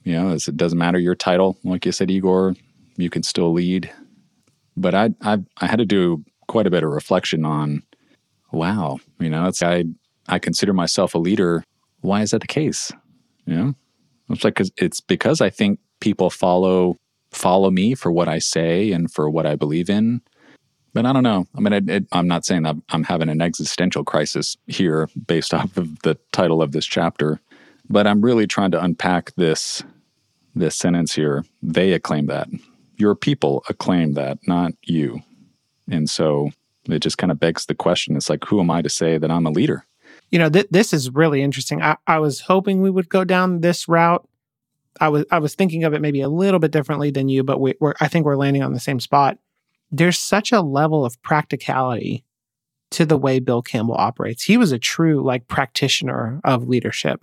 You 0.05 0.15
know, 0.15 0.31
it 0.31 0.57
doesn't 0.57 0.79
matter 0.79 0.99
your 0.99 1.15
title. 1.15 1.59
Like 1.65 1.85
you 1.85 1.93
said, 1.93 2.11
Igor, 2.11 2.55
you 2.99 3.09
can 3.09 3.23
still 3.23 3.53
lead. 3.53 3.91
But 4.77 4.95
I, 4.95 5.11
I, 5.23 5.39
I 5.61 5.67
had 5.67 5.79
to 5.79 5.87
do 5.87 6.25
quite 6.49 6.67
a 6.67 6.71
bit 6.71 6.83
of 6.83 6.91
reflection 6.91 7.45
on, 7.45 7.83
wow, 8.53 8.99
you 9.19 9.31
know, 9.31 9.47
it's 9.47 9.63
I, 9.63 9.85
I 10.29 10.39
consider 10.39 10.75
myself 10.75 11.15
a 11.15 11.19
leader. 11.19 11.65
Why 12.01 12.23
is 12.23 12.33
that 12.33 12.41
the 12.41 12.47
case? 12.47 12.93
You 13.47 13.55
know, 13.55 13.75
it's 14.29 14.45
like 14.45 14.61
it's 14.77 15.01
because 15.01 15.41
I 15.41 15.49
think 15.49 15.79
people 16.01 16.29
follow 16.29 16.97
follow 17.31 17.71
me 17.71 17.95
for 17.95 18.13
what 18.13 18.29
I 18.29 18.39
say 18.39 18.93
and 18.93 19.11
for 19.11 19.31
what 19.31 19.47
I 19.47 19.57
believe 19.57 19.89
in. 19.89 20.21
But 20.95 21.07
I 21.07 21.13
don't 21.13 21.23
know. 21.23 21.47
I 21.57 21.61
mean, 21.61 21.73
it, 21.73 21.89
it, 21.89 22.07
I'm 22.13 22.27
not 22.27 22.45
saying 22.45 22.67
I'm, 22.67 22.83
I'm 22.89 23.05
having 23.05 23.29
an 23.29 23.43
existential 23.43 24.05
crisis 24.05 24.57
here 24.67 25.09
based 25.27 25.53
off 25.53 25.77
of 25.77 26.01
the 26.01 26.19
title 26.33 26.63
of 26.63 26.73
this 26.73 26.87
chapter, 26.87 27.41
but 27.89 28.07
I'm 28.07 28.23
really 28.23 28.47
trying 28.47 28.71
to 28.73 28.83
unpack 28.83 29.35
this 29.37 29.83
this 30.55 30.77
sentence 30.77 31.15
here. 31.15 31.45
They 31.63 31.93
acclaim 31.93 32.27
that. 32.27 32.49
Your 32.99 33.15
people 33.15 33.65
acclaim 33.69 34.15
that, 34.15 34.39
not 34.47 34.73
you. 34.83 35.21
And 35.91 36.11
so 36.11 36.51
it 36.87 36.99
just 36.99 37.19
kind 37.19 37.33
of 37.33 37.41
begs 37.41 37.67
the 37.67 37.75
question. 37.75 38.17
It's 38.17 38.29
like, 38.29 38.45
who 38.45 38.61
am 38.61 38.71
I 38.71 38.83
to 38.83 38.89
say 38.89 39.19
that 39.19 39.31
I'm 39.31 39.47
a 39.47 39.51
leader? 39.51 39.87
You 40.31 40.39
know, 40.39 40.51
th- 40.51 40.69
this 40.71 40.93
is 40.93 41.11
really 41.11 41.43
interesting. 41.43 41.81
I-, 41.81 41.97
I 42.07 42.19
was 42.19 42.41
hoping 42.41 42.83
we 42.83 42.91
would 42.91 43.09
go 43.09 43.25
down 43.25 43.61
this 43.61 43.89
route 43.89 44.29
I 45.01 45.09
was 45.09 45.25
I 45.31 45.39
was 45.39 45.55
thinking 45.55 45.85
of 45.85 45.95
it 45.95 46.01
maybe 46.01 46.21
a 46.21 46.29
little 46.29 46.61
bit 46.61 46.71
differently 46.71 47.11
than 47.11 47.29
you, 47.29 47.45
but 47.45 47.61
we, 47.61 47.75
are 47.81 47.95
I 48.01 48.09
think 48.09 48.25
we're 48.25 48.37
landing 48.37 48.63
on 48.63 48.73
the 48.73 48.81
same 48.81 49.01
spot. 49.01 49.39
There's 49.91 50.19
such 50.19 50.53
a 50.53 50.61
level 50.61 51.05
of 51.05 51.21
practicality 51.23 52.25
to 52.91 53.07
the 53.07 53.19
way 53.19 53.39
Bill 53.39 53.63
Campbell 53.63 53.97
operates. 53.97 54.45
He 54.45 54.57
was 54.57 54.73
a 54.73 54.79
true 54.79 55.23
like 55.23 55.49
practitioner 55.49 56.41
of 56.45 56.69
leadership, 56.69 57.23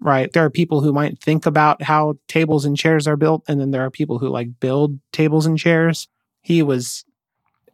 right? 0.00 0.32
There 0.32 0.44
are 0.44 0.50
people 0.50 0.80
who 0.80 0.92
might 0.92 1.20
think 1.20 1.46
about 1.46 1.82
how 1.82 2.18
tables 2.28 2.64
and 2.64 2.76
chairs 2.76 3.06
are 3.06 3.16
built, 3.16 3.42
and 3.48 3.60
then 3.60 3.70
there 3.70 3.84
are 3.84 3.90
people 3.90 4.18
who 4.18 4.28
like 4.28 4.60
build 4.60 4.98
tables 5.12 5.46
and 5.46 5.58
chairs. 5.58 6.08
He 6.40 6.62
was 6.62 7.04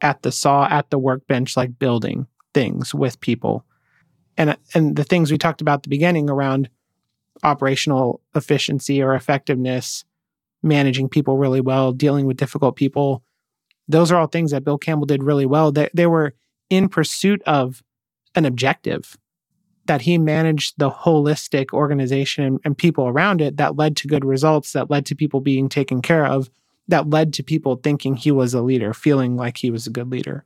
at 0.00 0.22
the 0.22 0.32
saw 0.32 0.66
at 0.68 0.90
the 0.90 0.98
workbench, 0.98 1.56
like 1.56 1.78
building 1.78 2.26
things 2.52 2.94
with 2.94 3.20
people, 3.20 3.64
and 4.36 4.56
and 4.74 4.96
the 4.96 5.04
things 5.04 5.30
we 5.30 5.38
talked 5.38 5.60
about 5.60 5.74
at 5.74 5.82
the 5.84 5.88
beginning 5.90 6.30
around 6.30 6.68
operational 7.42 8.20
efficiency 8.34 9.02
or 9.02 9.14
effectiveness, 9.14 10.04
managing 10.62 11.08
people 11.08 11.36
really 11.36 11.60
well, 11.60 11.92
dealing 11.92 12.26
with 12.26 12.36
difficult 12.36 12.76
people. 12.76 13.22
Those 13.86 14.10
are 14.10 14.18
all 14.18 14.26
things 14.26 14.50
that 14.52 14.64
Bill 14.64 14.78
Campbell 14.78 15.06
did 15.06 15.22
really 15.22 15.44
well. 15.44 15.70
They, 15.70 15.90
they 15.92 16.06
were 16.06 16.34
in 16.70 16.88
pursuit 16.88 17.42
of 17.42 17.82
an 18.34 18.46
objective 18.46 19.18
that 19.86 20.02
he 20.02 20.18
managed 20.18 20.74
the 20.78 20.90
holistic 20.90 21.72
organization 21.72 22.44
and, 22.44 22.60
and, 22.64 22.78
people 22.78 23.06
around 23.06 23.40
it 23.40 23.58
that 23.58 23.76
led 23.76 23.96
to 23.96 24.08
good 24.08 24.24
results, 24.24 24.72
that 24.72 24.90
led 24.90 25.04
to 25.06 25.14
people 25.14 25.40
being 25.40 25.68
taken 25.68 26.00
care 26.00 26.24
of, 26.26 26.50
that 26.88 27.10
led 27.10 27.32
to 27.34 27.42
people 27.42 27.76
thinking 27.76 28.16
he 28.16 28.30
was 28.30 28.54
a 28.54 28.62
leader, 28.62 28.94
feeling 28.94 29.36
like 29.36 29.58
he 29.58 29.70
was 29.70 29.86
a 29.86 29.90
good 29.90 30.10
leader. 30.10 30.44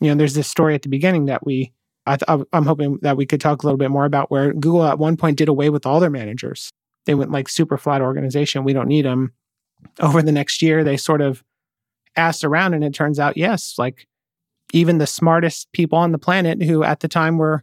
You 0.00 0.08
know, 0.08 0.14
there's 0.14 0.34
this 0.34 0.48
story 0.48 0.74
at 0.74 0.82
the 0.82 0.88
beginning 0.88 1.26
that 1.26 1.46
we 1.46 1.72
I 2.08 2.16
th- 2.16 2.46
I'm 2.54 2.64
hoping 2.64 2.98
that 3.02 3.18
we 3.18 3.26
could 3.26 3.40
talk 3.40 3.62
a 3.62 3.66
little 3.66 3.76
bit 3.76 3.90
more 3.90 4.06
about 4.06 4.30
where 4.30 4.54
Google 4.54 4.86
at 4.86 4.98
one 4.98 5.16
point 5.16 5.36
did 5.36 5.48
away 5.48 5.68
with 5.68 5.84
all 5.84 6.00
their 6.00 6.08
managers. 6.08 6.72
They 7.04 7.14
went 7.14 7.30
like 7.30 7.48
super 7.50 7.76
flat 7.76 8.00
organization. 8.00 8.64
We 8.64 8.72
don't 8.72 8.88
need 8.88 9.04
them. 9.04 9.32
Over 10.00 10.22
the 10.22 10.32
next 10.32 10.62
year, 10.62 10.82
they 10.82 10.96
sort 10.96 11.20
of 11.20 11.44
asked 12.16 12.44
around, 12.44 12.74
and 12.74 12.82
it 12.82 12.94
turns 12.94 13.20
out, 13.20 13.36
yes, 13.36 13.74
like 13.76 14.08
even 14.72 14.98
the 14.98 15.06
smartest 15.06 15.70
people 15.72 15.98
on 15.98 16.12
the 16.12 16.18
planet 16.18 16.62
who 16.62 16.82
at 16.82 17.00
the 17.00 17.08
time 17.08 17.36
were 17.36 17.62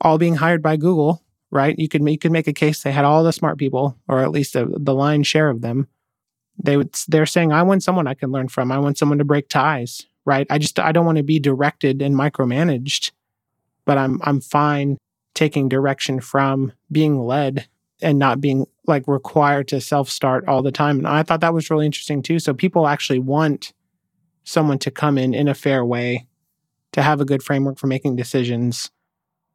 all 0.00 0.18
being 0.18 0.36
hired 0.36 0.62
by 0.62 0.76
Google, 0.76 1.22
right? 1.50 1.78
You 1.78 1.88
could 1.88 2.08
you 2.08 2.18
could 2.18 2.32
make 2.32 2.48
a 2.48 2.52
case 2.52 2.82
they 2.82 2.92
had 2.92 3.04
all 3.04 3.24
the 3.24 3.32
smart 3.32 3.58
people, 3.58 3.96
or 4.08 4.20
at 4.20 4.30
least 4.30 4.56
a, 4.56 4.66
the 4.66 4.94
lion's 4.94 5.26
share 5.26 5.48
of 5.48 5.60
them. 5.60 5.88
They 6.62 6.76
would 6.76 6.96
they're 7.08 7.26
saying, 7.26 7.52
I 7.52 7.62
want 7.62 7.82
someone 7.82 8.06
I 8.06 8.14
can 8.14 8.30
learn 8.30 8.48
from. 8.48 8.72
I 8.72 8.78
want 8.78 8.98
someone 8.98 9.18
to 9.18 9.24
break 9.24 9.48
ties, 9.48 10.06
right? 10.24 10.46
I 10.50 10.58
just 10.58 10.78
I 10.78 10.92
don't 10.92 11.06
want 11.06 11.18
to 11.18 11.24
be 11.24 11.38
directed 11.38 12.02
and 12.02 12.14
micromanaged 12.14 13.10
but 13.86 13.96
I'm 13.96 14.20
I'm 14.24 14.42
fine 14.42 14.98
taking 15.32 15.70
direction 15.70 16.20
from 16.20 16.72
being 16.92 17.18
led 17.18 17.66
and 18.02 18.18
not 18.18 18.42
being 18.42 18.66
like 18.86 19.08
required 19.08 19.68
to 19.68 19.80
self 19.80 20.10
start 20.10 20.46
all 20.46 20.60
the 20.60 20.72
time. 20.72 20.98
And 20.98 21.08
I 21.08 21.22
thought 21.22 21.40
that 21.40 21.54
was 21.54 21.70
really 21.70 21.86
interesting 21.86 22.20
too. 22.20 22.38
So 22.38 22.52
people 22.52 22.86
actually 22.86 23.20
want 23.20 23.72
someone 24.44 24.78
to 24.80 24.90
come 24.90 25.16
in 25.16 25.32
in 25.32 25.48
a 25.48 25.54
fair 25.54 25.84
way, 25.84 26.26
to 26.92 27.02
have 27.02 27.20
a 27.20 27.24
good 27.24 27.42
framework 27.42 27.78
for 27.78 27.86
making 27.86 28.16
decisions, 28.16 28.90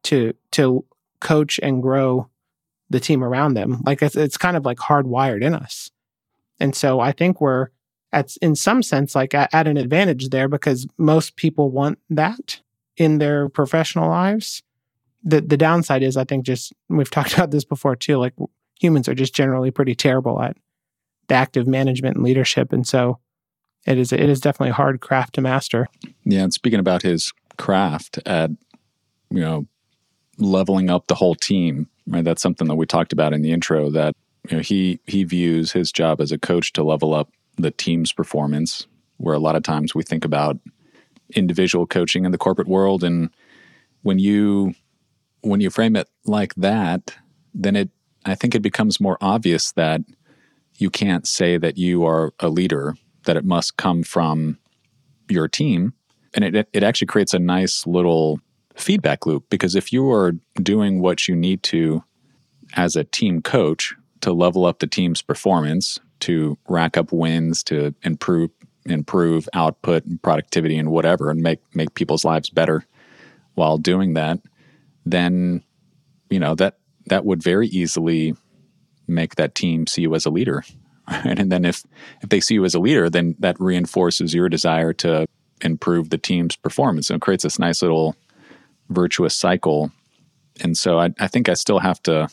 to 0.04 0.34
to 0.52 0.86
coach 1.20 1.60
and 1.62 1.82
grow 1.82 2.30
the 2.90 3.00
team 3.00 3.24
around 3.24 3.54
them. 3.54 3.82
Like 3.86 4.02
it's, 4.02 4.16
it's 4.16 4.38
kind 4.38 4.58
of 4.58 4.66
like 4.66 4.78
hardwired 4.78 5.44
in 5.44 5.54
us. 5.54 5.92
And 6.60 6.76
so 6.76 7.00
I 7.00 7.12
think 7.12 7.40
we're 7.40 7.70
at 8.12 8.36
in 8.42 8.56
some 8.56 8.84
sense 8.84 9.16
like 9.16 9.34
at, 9.34 9.54
at 9.54 9.68
an 9.68 9.78
advantage 9.78 10.30
there 10.30 10.50
because 10.50 10.86
most 10.98 11.38
people 11.38 11.72
want 11.72 12.00
that 12.10 12.60
in 12.98 13.18
their 13.18 13.50
professional 13.50 14.10
lives. 14.10 14.62
The 15.24 15.42
the 15.42 15.58
downside 15.58 16.04
is 16.04 16.18
I 16.18 16.26
think 16.26 16.46
just 16.46 16.74
we've 16.90 17.10
talked 17.12 17.34
about 17.34 17.52
this 17.52 17.66
before 17.66 17.96
too, 17.96 18.18
like 18.18 18.34
humans 18.80 19.08
are 19.08 19.16
just 19.16 19.34
generally 19.34 19.72
pretty 19.72 19.96
terrible 19.96 20.42
at 20.42 20.58
the 21.28 21.36
active 21.36 21.68
management 21.68 22.18
and 22.18 22.26
leadership. 22.26 22.74
And 22.74 22.86
so 22.86 23.20
it 23.86 23.98
is 23.98 24.12
it 24.12 24.20
is 24.30 24.42
definitely 24.42 24.72
a 24.72 24.76
hard 24.76 25.00
craft 25.02 25.36
to 25.36 25.42
master. 25.42 25.88
Yeah, 26.26 26.44
and 26.44 26.54
speaking 26.54 26.80
about 26.80 27.02
his 27.02 27.32
craft 27.58 28.20
at 28.26 28.52
you 29.30 29.40
know 29.40 29.68
leveling 30.38 30.90
up 30.90 31.08
the 31.08 31.16
whole 31.16 31.36
team, 31.36 31.88
right? 32.08 32.24
That's 32.24 32.42
something 32.42 32.68
that 32.68 32.76
we 32.76 32.86
talked 32.86 33.14
about 33.14 33.34
in 33.34 33.42
the 33.42 33.52
intro 33.52 33.90
that 33.92 34.16
you 34.50 34.58
know 34.58 34.64
he 34.64 35.00
he 35.06 35.24
views 35.24 35.72
his 35.72 35.92
job 35.92 36.22
as 36.22 36.32
a 36.32 36.38
coach 36.38 36.74
to 36.74 36.84
level 36.84 37.14
up 37.14 37.30
the 37.58 37.72
team's 37.72 38.12
performance 38.12 38.88
where 39.18 39.36
a 39.36 39.40
lot 39.40 39.56
of 39.56 39.64
times 39.64 39.94
we 39.94 40.04
think 40.04 40.26
about 40.26 40.58
individual 41.36 41.86
coaching 41.86 42.26
in 42.26 42.32
the 42.32 42.38
corporate 42.38 42.68
world 42.68 43.04
and 43.04 43.30
when 44.02 44.20
you 44.20 44.74
when 45.42 45.62
you 45.62 45.70
frame 45.70 45.96
it 45.96 46.10
like 46.26 46.54
that 46.56 47.16
then 47.54 47.76
it 47.76 47.90
i 48.26 48.36
think 48.36 48.56
it 48.56 48.62
becomes 48.62 49.00
more 49.00 49.18
obvious 49.22 49.72
that 49.74 50.02
you 50.78 50.90
can't 50.90 51.28
say 51.28 51.58
that 51.58 51.78
you 51.78 52.04
are 52.06 52.34
a 52.40 52.50
leader 52.50 52.96
that 53.26 53.38
it 53.38 53.46
must 53.46 53.78
come 53.78 54.04
from 54.04 54.58
your 55.30 55.48
team 55.48 55.94
and 56.34 56.44
it 56.44 56.68
it 56.74 56.84
actually 56.84 57.08
creates 57.08 57.34
a 57.34 57.40
nice 57.40 57.86
little 57.86 58.40
feedback 58.82 59.26
loop 59.26 59.46
because 59.50 59.76
if 59.76 59.94
you 59.94 60.10
are 60.12 60.34
doing 60.62 61.02
what 61.02 61.28
you 61.28 61.36
need 61.36 61.64
to 61.64 62.04
as 62.76 62.96
a 62.96 63.04
team 63.04 63.42
coach 63.42 63.94
to 64.22 64.34
level 64.34 64.66
up 64.66 64.80
the 64.80 64.88
team's 64.88 65.22
performance 65.22 66.00
to 66.20 66.58
rack 66.68 66.98
up 66.98 67.12
wins 67.12 67.64
to 67.64 67.94
improve 68.04 68.52
improve 68.86 69.48
output 69.54 70.06
and 70.06 70.22
productivity 70.22 70.78
and 70.78 70.92
whatever 70.92 71.30
and 71.30 71.42
make 71.42 71.60
make 71.76 71.94
people's 71.94 72.26
lives 72.26 72.50
better 72.50 72.86
while 73.56 73.78
doing 73.78 74.14
that 74.14 74.40
then 75.06 75.64
you 76.30 76.40
know 76.40 76.56
that 76.56 76.78
that 77.08 77.26
would 77.26 77.44
very 77.44 77.68
easily 77.68 78.34
make 79.08 79.36
that 79.36 79.54
team 79.54 79.86
see 79.86 80.02
you 80.02 80.16
as 80.16 80.26
a 80.26 80.30
leader 80.30 80.64
right? 81.10 81.26
and 81.40 81.52
then 81.52 81.66
if 81.66 81.84
if 82.22 82.30
they 82.30 82.40
see 82.40 82.56
you 82.56 82.66
as 82.66 82.74
a 82.74 82.80
leader 82.80 83.10
then 83.10 83.36
that 83.40 83.56
reinforces 83.60 84.34
your 84.34 84.50
desire 84.50 84.94
to 84.94 85.26
improve 85.62 86.10
the 86.10 86.18
team's 86.18 86.56
performance 86.56 87.10
and 87.10 87.22
creates 87.22 87.44
this 87.44 87.60
nice 87.60 87.82
little 87.82 88.16
virtuous 88.92 89.36
cycle 89.36 89.92
and 90.62 90.78
so 90.78 91.00
I, 91.00 91.10
I 91.20 91.28
think 91.28 91.50
i 91.50 91.54
still 91.54 91.80
have 91.80 92.02
to 92.04 92.30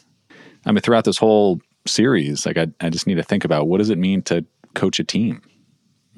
i 0.66 0.72
mean 0.72 0.80
throughout 0.80 1.04
this 1.04 1.18
whole 1.18 1.60
series 1.86 2.44
like 2.44 2.58
I, 2.58 2.68
I 2.80 2.90
just 2.90 3.06
need 3.06 3.14
to 3.14 3.22
think 3.22 3.44
about 3.44 3.68
what 3.68 3.78
does 3.78 3.90
it 3.90 3.98
mean 3.98 4.22
to 4.22 4.44
coach 4.74 5.00
a 5.00 5.04
team 5.04 5.40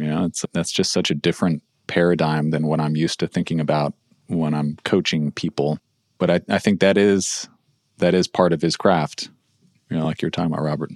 you 0.01 0.07
know, 0.07 0.25
it's 0.25 0.45
that's 0.53 0.73
just 0.73 0.93
such 0.93 1.11
a 1.11 1.15
different 1.15 1.63
paradigm 1.87 2.51
than 2.51 2.67
what 2.67 2.81
I'm 2.81 2.97
used 2.97 3.21
to 3.21 3.27
thinking 3.27 3.61
about 3.61 3.93
when 4.29 4.55
I'm 4.55 4.79
coaching 4.85 5.31
people. 5.31 5.79
But 6.19 6.31
I, 6.31 6.41
I 6.49 6.59
think 6.59 6.81
that 6.81 6.97
is 6.97 7.49
that 7.99 8.15
is 8.15 8.27
part 8.27 8.53
of 8.53 8.63
his 8.63 8.77
craft. 8.77 9.31
You 9.91 9.99
know, 9.99 10.07
like 10.07 10.23
you're 10.23 10.31
talking 10.31 10.53
about, 10.53 10.65
Robert. 10.65 10.91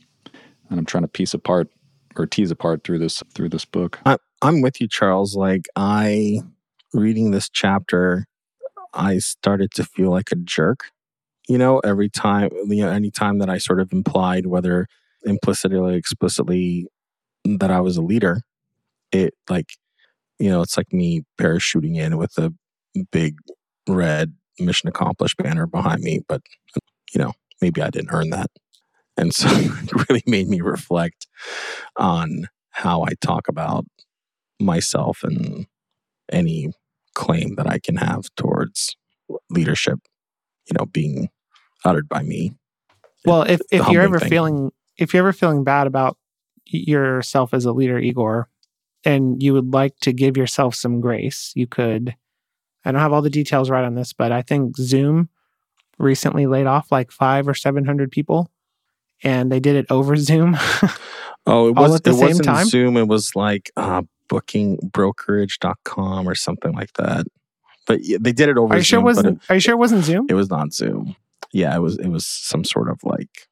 And 0.70 0.78
I'm 0.78 0.86
trying 0.86 1.04
to 1.04 1.08
piece 1.08 1.34
apart 1.34 1.68
or 2.16 2.26
tease 2.26 2.50
apart 2.50 2.84
through 2.84 2.98
this 3.00 3.22
through 3.34 3.50
this 3.50 3.66
book. 3.66 4.00
I, 4.06 4.16
I'm 4.40 4.62
with 4.62 4.80
you, 4.80 4.88
Charles. 4.88 5.36
Like 5.36 5.66
I 5.76 6.40
reading 6.94 7.30
this 7.30 7.50
chapter, 7.50 8.26
I 8.94 9.18
started 9.18 9.70
to 9.72 9.84
feel 9.84 10.10
like 10.10 10.32
a 10.32 10.36
jerk. 10.36 10.90
You 11.48 11.58
know, 11.58 11.80
every 11.80 12.08
time, 12.08 12.50
you 12.66 12.84
know, 12.84 12.90
any 12.90 13.10
time 13.10 13.38
that 13.38 13.50
I 13.50 13.58
sort 13.58 13.80
of 13.80 13.92
implied, 13.92 14.46
whether 14.46 14.86
implicitly 15.24 15.78
or 15.78 15.92
explicitly, 15.92 16.86
that 17.44 17.70
I 17.70 17.80
was 17.80 17.96
a 17.98 18.02
leader, 18.02 18.40
it 19.12 19.34
like 19.48 19.70
you 20.38 20.48
know 20.50 20.62
it's 20.62 20.76
like 20.76 20.92
me 20.92 21.22
parachuting 21.40 21.96
in 21.96 22.16
with 22.16 22.36
a 22.38 22.52
big 23.12 23.36
red 23.88 24.34
mission 24.58 24.88
accomplished 24.88 25.36
banner 25.38 25.66
behind 25.66 26.02
me 26.02 26.20
but 26.28 26.42
you 27.12 27.20
know 27.20 27.32
maybe 27.60 27.82
i 27.82 27.90
didn't 27.90 28.12
earn 28.12 28.30
that 28.30 28.50
and 29.16 29.34
so 29.34 29.48
it 29.52 30.08
really 30.08 30.22
made 30.26 30.48
me 30.48 30.60
reflect 30.60 31.26
on 31.96 32.48
how 32.70 33.02
i 33.02 33.10
talk 33.20 33.48
about 33.48 33.84
myself 34.60 35.22
and 35.22 35.66
any 36.32 36.72
claim 37.14 37.54
that 37.56 37.66
i 37.68 37.78
can 37.78 37.96
have 37.96 38.24
towards 38.36 38.96
leadership 39.50 39.98
you 40.66 40.74
know 40.78 40.86
being 40.86 41.28
uttered 41.84 42.08
by 42.08 42.22
me 42.22 42.52
well 43.24 43.42
if, 43.42 43.60
if 43.70 43.86
you're 43.88 44.02
ever 44.02 44.18
thing. 44.18 44.28
feeling 44.28 44.70
if 44.96 45.12
you're 45.12 45.22
ever 45.22 45.32
feeling 45.32 45.64
bad 45.64 45.86
about 45.86 46.16
yourself 46.66 47.54
as 47.54 47.64
a 47.64 47.72
leader, 47.72 47.98
Igor, 47.98 48.48
and 49.04 49.42
you 49.42 49.52
would 49.52 49.72
like 49.72 49.96
to 50.00 50.12
give 50.12 50.36
yourself 50.36 50.74
some 50.74 51.00
grace, 51.00 51.52
you 51.54 51.66
could. 51.66 52.16
I 52.84 52.92
don't 52.92 53.00
have 53.00 53.12
all 53.12 53.22
the 53.22 53.30
details 53.30 53.70
right 53.70 53.84
on 53.84 53.94
this, 53.94 54.12
but 54.12 54.30
I 54.30 54.42
think 54.42 54.76
Zoom 54.76 55.30
recently 55.98 56.46
laid 56.46 56.66
off 56.66 56.92
like 56.92 57.10
five 57.10 57.48
or 57.48 57.54
700 57.54 58.10
people 58.10 58.50
and 59.22 59.50
they 59.50 59.60
did 59.60 59.76
it 59.76 59.86
over 59.88 60.16
Zoom. 60.16 60.56
oh, 61.46 61.68
it 61.68 61.76
all 61.78 61.84
was 61.84 61.94
at 61.94 62.04
the 62.04 62.10
it 62.10 62.14
same 62.14 62.28
wasn't 62.28 62.44
time? 62.44 62.66
Zoom. 62.66 62.96
It 62.98 63.08
was 63.08 63.34
like 63.34 63.70
uh, 63.76 64.02
bookingbrokerage.com 64.28 66.28
or 66.28 66.34
something 66.34 66.72
like 66.72 66.92
that. 66.94 67.26
But 67.86 68.00
yeah, 68.02 68.18
they 68.20 68.32
did 68.32 68.48
it 68.48 68.56
over 68.56 68.74
Are 68.74 68.78
you 68.78 68.82
sure 68.82 68.98
it 68.98 69.00
Zoom. 69.00 69.02
but 69.02 69.16
wasn't? 69.16 69.50
Are 69.50 69.54
you 69.54 69.60
sure 69.60 69.74
it 69.74 69.78
wasn't 69.78 70.04
Zoom? 70.04 70.26
it, 70.28 70.32
it 70.32 70.34
was 70.34 70.50
not 70.50 70.72
Zoom. 70.72 71.16
Yeah, 71.52 71.76
it 71.76 71.80
was 71.80 71.98
it 71.98 72.08
was 72.08 72.26
some 72.26 72.64
sort 72.64 72.88
of 72.88 72.98
like 73.04 73.48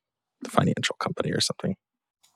financial 0.48 0.96
company 0.98 1.32
or 1.32 1.40
something. 1.40 1.76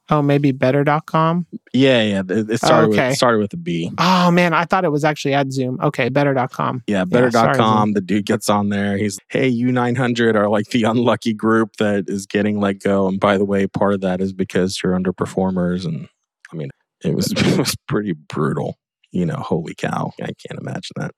Oh, 0.08 0.22
maybe 0.22 0.52
better.com. 0.52 1.46
Yeah, 1.72 2.02
yeah. 2.02 2.20
It, 2.20 2.50
it 2.50 2.58
started 2.58 2.90
okay. 2.90 3.08
with 3.08 3.16
started 3.16 3.38
with 3.38 3.52
a 3.54 3.56
B. 3.56 3.90
Oh 3.98 4.30
man, 4.30 4.54
I 4.54 4.64
thought 4.64 4.84
it 4.84 4.92
was 4.92 5.04
actually 5.04 5.34
at 5.34 5.52
Zoom. 5.52 5.80
Okay, 5.82 6.08
better.com. 6.08 6.84
Yeah, 6.86 7.04
better.com. 7.04 7.94
the 7.94 8.00
dude 8.00 8.24
gets 8.24 8.48
on 8.48 8.68
there. 8.68 8.96
He's, 8.96 9.18
hey, 9.28 9.48
you 9.48 9.72
900 9.72 10.36
are 10.36 10.48
like 10.48 10.68
the 10.68 10.84
unlucky 10.84 11.34
group 11.34 11.76
that 11.76 12.08
is 12.08 12.26
getting 12.26 12.60
let 12.60 12.80
go. 12.80 13.08
And 13.08 13.18
by 13.18 13.36
the 13.36 13.44
way, 13.44 13.66
part 13.66 13.94
of 13.94 14.00
that 14.02 14.20
is 14.20 14.32
because 14.32 14.80
you're 14.82 14.96
underperformers. 14.96 15.84
And 15.84 16.08
I 16.52 16.56
mean, 16.56 16.70
it 17.04 17.14
was, 17.14 17.32
it 17.36 17.58
was 17.58 17.76
pretty 17.88 18.12
brutal. 18.12 18.78
You 19.10 19.26
know, 19.26 19.36
holy 19.36 19.74
cow. 19.74 20.12
I 20.20 20.26
can't 20.46 20.60
imagine 20.60 20.92
that. 20.96 21.12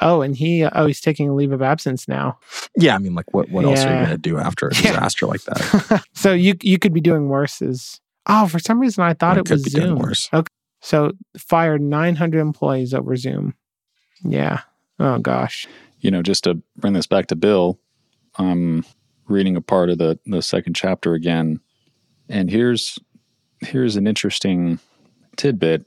Oh, 0.00 0.20
and 0.22 0.36
he 0.36 0.64
oh 0.64 0.86
he's 0.86 1.00
taking 1.00 1.28
a 1.28 1.34
leave 1.34 1.52
of 1.52 1.62
absence 1.62 2.06
now. 2.06 2.38
Yeah, 2.76 2.94
I 2.94 2.98
mean, 2.98 3.14
like, 3.14 3.32
what, 3.32 3.50
what 3.50 3.64
else 3.64 3.80
are 3.84 3.88
you 3.92 3.96
going 4.06 4.10
to 4.10 4.18
do 4.18 4.38
after 4.38 4.68
a 4.68 4.74
Yeah. 4.76 4.92
disaster 4.92 5.26
like 5.26 5.42
that? 5.44 6.04
so 6.14 6.32
you 6.32 6.54
you 6.62 6.78
could 6.78 6.92
be 6.92 7.00
doing 7.00 7.28
worse. 7.28 7.60
Is 7.62 8.00
oh 8.26 8.46
for 8.46 8.58
some 8.58 8.78
reason 8.78 9.04
I 9.04 9.14
thought 9.14 9.36
I 9.36 9.40
it 9.40 9.46
could 9.46 9.52
was 9.54 9.64
be 9.64 9.70
doing 9.70 9.88
Zoom. 9.88 9.98
worse. 9.98 10.28
Okay, 10.32 10.52
so 10.80 11.12
fired 11.38 11.80
900 11.82 12.38
employees 12.40 12.92
over 12.94 13.16
Zoom. 13.16 13.54
Yeah. 14.22 14.60
Oh 14.98 15.18
gosh. 15.18 15.66
you 16.00 16.10
know, 16.10 16.22
just 16.22 16.44
to 16.44 16.60
bring 16.76 16.92
this 16.92 17.06
back 17.06 17.26
to 17.28 17.36
Bill, 17.36 17.78
I'm 18.36 18.84
reading 19.28 19.56
a 19.56 19.60
part 19.62 19.88
of 19.90 19.98
the 19.98 20.18
the 20.26 20.42
second 20.42 20.74
chapter 20.74 21.14
again, 21.14 21.60
and 22.28 22.50
here's 22.50 22.98
here's 23.60 23.96
an 23.96 24.06
interesting 24.06 24.78
tidbit. 25.36 25.84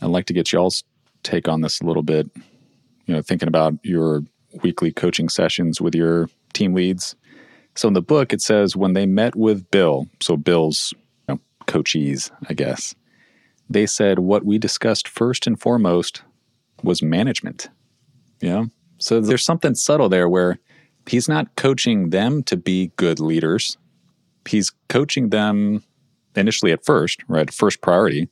I'd 0.00 0.06
like 0.10 0.26
to 0.26 0.32
get 0.32 0.52
y'all's 0.52 0.84
take 1.22 1.48
on 1.48 1.60
this 1.60 1.80
a 1.80 1.84
little 1.84 2.02
bit. 2.02 2.30
You 3.06 3.14
know, 3.14 3.22
thinking 3.22 3.48
about 3.48 3.74
your 3.82 4.22
weekly 4.62 4.92
coaching 4.92 5.28
sessions 5.28 5.80
with 5.80 5.94
your 5.94 6.28
team 6.52 6.74
leads. 6.74 7.14
So 7.74 7.88
in 7.88 7.94
the 7.94 8.02
book, 8.02 8.32
it 8.32 8.40
says 8.42 8.76
when 8.76 8.92
they 8.92 9.06
met 9.06 9.36
with 9.36 9.70
Bill, 9.70 10.08
so 10.20 10.36
Bill's 10.36 10.92
you 11.28 11.34
know, 11.34 11.40
coachees, 11.66 12.30
I 12.48 12.54
guess, 12.54 12.94
they 13.70 13.86
said 13.86 14.18
what 14.18 14.44
we 14.44 14.58
discussed 14.58 15.08
first 15.08 15.46
and 15.46 15.60
foremost 15.60 16.22
was 16.82 17.02
management. 17.02 17.68
Yeah. 18.40 18.66
So 18.98 19.20
there's 19.20 19.44
something 19.44 19.74
subtle 19.74 20.08
there 20.08 20.28
where 20.28 20.58
he's 21.06 21.28
not 21.28 21.54
coaching 21.56 22.10
them 22.10 22.42
to 22.44 22.56
be 22.56 22.92
good 22.96 23.20
leaders. 23.20 23.76
He's 24.46 24.72
coaching 24.88 25.30
them 25.30 25.84
initially 26.34 26.72
at 26.72 26.84
first, 26.84 27.22
right? 27.28 27.52
First 27.52 27.80
priority 27.80 28.28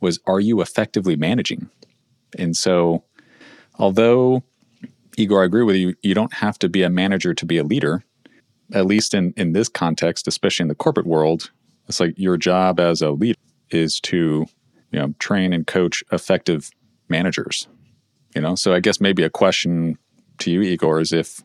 was 0.00 0.18
are 0.26 0.40
you 0.40 0.60
effectively 0.60 1.16
managing? 1.16 1.68
And 2.38 2.56
so, 2.56 3.04
although, 3.78 4.42
Igor, 5.16 5.42
I 5.42 5.46
agree 5.46 5.62
with 5.62 5.76
you, 5.76 5.94
you 6.02 6.14
don't 6.14 6.34
have 6.34 6.58
to 6.60 6.68
be 6.68 6.82
a 6.82 6.90
manager 6.90 7.34
to 7.34 7.46
be 7.46 7.58
a 7.58 7.64
leader, 7.64 8.04
at 8.72 8.86
least 8.86 9.14
in, 9.14 9.32
in 9.36 9.52
this 9.52 9.68
context, 9.68 10.28
especially 10.28 10.64
in 10.64 10.68
the 10.68 10.74
corporate 10.74 11.06
world. 11.06 11.50
It's 11.88 12.00
like 12.00 12.14
your 12.18 12.36
job 12.36 12.78
as 12.78 13.00
a 13.00 13.10
leader 13.10 13.38
is 13.70 13.98
to, 14.00 14.46
you 14.92 14.98
know, 14.98 15.14
train 15.18 15.52
and 15.52 15.66
coach 15.66 16.04
effective 16.12 16.70
managers. 17.08 17.66
You 18.34 18.42
know, 18.42 18.54
so 18.54 18.74
I 18.74 18.80
guess 18.80 19.00
maybe 19.00 19.22
a 19.22 19.30
question 19.30 19.98
to 20.38 20.50
you, 20.50 20.60
Igor, 20.60 21.00
is 21.00 21.12
if 21.12 21.42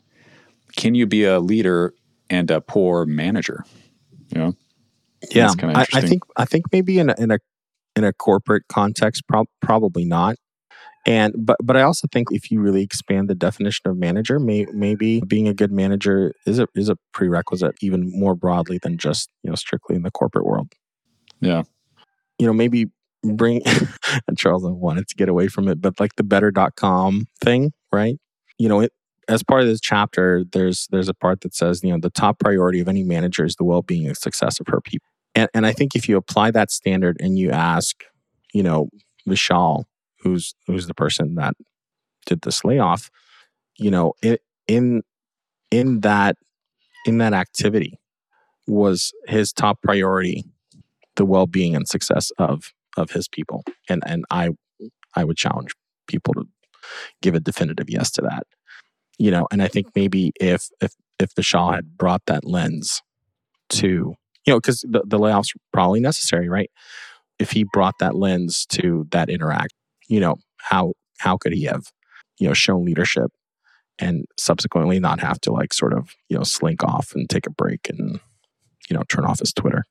can 0.76 0.96
you 0.96 1.08
be 1.08 1.24
a 1.24 1.39
leader 1.39 1.94
and 2.30 2.52
a 2.52 2.62
poor 2.62 3.06
manager? 3.06 3.66
You 4.30 4.42
know, 4.42 4.56
Yeah, 5.32 5.52
I, 5.62 5.86
I 5.94 6.02
think 6.02 6.24
I 6.36 6.46
think 6.46 6.72
maybe 6.72 7.00
in 7.00 7.10
a 7.10 7.16
in 7.18 7.32
a 7.32 7.39
in 7.95 8.03
a 8.03 8.13
corporate 8.13 8.63
context, 8.69 9.27
prob- 9.27 9.47
probably 9.62 10.06
not. 10.06 10.36
And 11.06 11.34
but 11.38 11.58
but 11.62 11.75
I 11.75 11.82
also 11.82 12.08
think 12.12 12.29
if 12.32 12.49
you 12.49 12.62
really 12.62 12.82
expand 12.82 13.29
the 13.29 13.36
definition 13.36 13.89
of 13.89 13.97
manager, 13.97 14.39
may, 14.39 14.65
maybe 14.73 15.21
being 15.27 15.49
a 15.49 15.53
good 15.53 15.71
manager 15.71 16.34
is 16.45 16.60
a 16.60 16.67
is 16.75 16.88
a 16.88 16.97
prerequisite 17.13 17.75
even 17.82 18.10
more 18.17 18.36
broadly 18.36 18.79
than 18.82 18.97
just 18.97 19.29
you 19.43 19.49
know 19.49 19.56
strictly 19.56 19.95
in 19.97 20.03
the 20.03 20.12
corporate 20.12 20.45
world. 20.45 20.71
Yeah. 21.41 21.63
you 22.39 22.47
know 22.47 22.53
maybe 22.53 22.88
bring 23.23 23.62
and 23.65 24.38
Charles 24.38 24.63
wanted 24.65 25.08
to 25.08 25.15
get 25.15 25.29
away 25.29 25.47
from 25.47 25.67
it, 25.67 25.82
but 25.82 25.99
like 25.99 26.15
the 26.15 26.23
better.com 26.23 27.27
thing, 27.41 27.71
right? 27.91 28.17
You 28.58 28.69
know, 28.69 28.82
it, 28.82 28.91
as 29.27 29.43
part 29.43 29.62
of 29.62 29.67
this 29.67 29.79
chapter, 29.79 30.43
there's 30.51 30.88
there's 30.91 31.10
a 31.10 31.13
part 31.13 31.41
that 31.41 31.56
says, 31.56 31.84
you 31.84 31.91
know, 31.91 31.99
the 31.99 32.10
top 32.10 32.39
priority 32.39 32.79
of 32.79 32.88
any 32.88 33.03
manager 33.03 33.45
is 33.45 33.56
the 33.56 33.63
well-being 33.63 34.08
and 34.08 34.17
success 34.17 34.60
of 34.60 34.67
her 34.67 34.82
people. 34.82 35.08
And 35.36 35.50
and 35.54 35.65
I 35.65 35.72
think 35.74 35.96
if 35.96 36.08
you 36.08 36.17
apply 36.17 36.52
that 36.52 36.72
standard 36.72 37.17
and 37.19 37.38
you 37.38 37.52
ask, 37.52 38.04
you 38.54 38.63
know, 38.63 38.89
Vishal, 39.28 39.86
who's 40.22 40.56
who's 40.67 40.88
the 40.88 40.93
person 40.93 41.36
that 41.36 41.56
did 42.26 42.41
this 42.41 42.63
layoff, 42.63 43.10
you 43.78 43.91
know, 43.91 44.13
in 44.22 44.38
in 44.67 45.02
in 45.72 46.02
that 46.02 46.38
in 47.06 47.17
that 47.17 47.34
activity 47.34 48.00
was 48.67 49.12
his 49.28 49.52
top 49.52 49.82
priority 49.82 50.46
the 51.15 51.26
well-being 51.26 51.76
and 51.76 51.88
success 51.88 52.32
of 52.38 52.72
of 52.98 53.12
his 53.12 53.28
people. 53.28 53.63
And 53.89 54.04
and 54.06 54.26
i 54.32 54.50
i 55.15 55.24
would 55.24 55.38
challenge 55.38 55.72
people 56.08 56.34
to 56.34 56.48
give 57.22 57.36
a 57.36 57.39
definitive 57.39 57.89
yes 57.89 58.12
to 58.12 58.22
that 58.22 58.43
you 59.17 59.32
know. 59.32 59.48
And 59.52 59.62
i 59.63 59.67
think 59.67 59.88
maybe 59.96 60.32
if 60.39 60.69
if 60.82 60.93
if 61.19 61.36
the 61.36 61.43
had 61.74 61.98
brought 61.98 62.26
that 62.28 62.46
lens 62.46 63.02
to 63.69 64.15
you 64.45 64.53
know 64.53 64.60
because 64.60 64.82
the, 64.82 65.03
the 65.06 65.19
layoffs 65.19 65.56
probably 65.71 65.99
necessary 65.99 66.49
right 66.49 66.71
if 67.39 67.51
he 67.51 67.63
brought 67.63 67.95
that 67.99 68.15
lens 68.15 68.65
to 68.67 69.08
that 69.12 69.29
interact 69.29 69.73
you 70.08 70.19
know 70.19 70.36
how 70.58 70.93
how 71.19 71.38
could 71.38 71.53
he 71.53 71.63
have 71.63 71.91
you 72.39 72.47
know 72.47 72.53
shown 72.53 72.86
leadership 72.86 73.32
and 73.99 74.25
subsequently 74.39 74.99
not 74.99 75.19
have 75.19 75.39
to 75.39 75.51
like 75.51 75.73
sort 75.73 75.93
of 75.93 76.15
you 76.29 76.38
know 76.38 76.43
slink 76.43 76.84
off 76.84 77.13
and 77.15 77.29
take 77.29 77.47
a 77.47 77.51
break 77.51 77.89
and 77.89 78.19
you 78.89 78.95
know 78.95 79.03
turn 79.10 79.25
off 79.25 79.39
his 79.39 79.53
twitter 79.53 79.84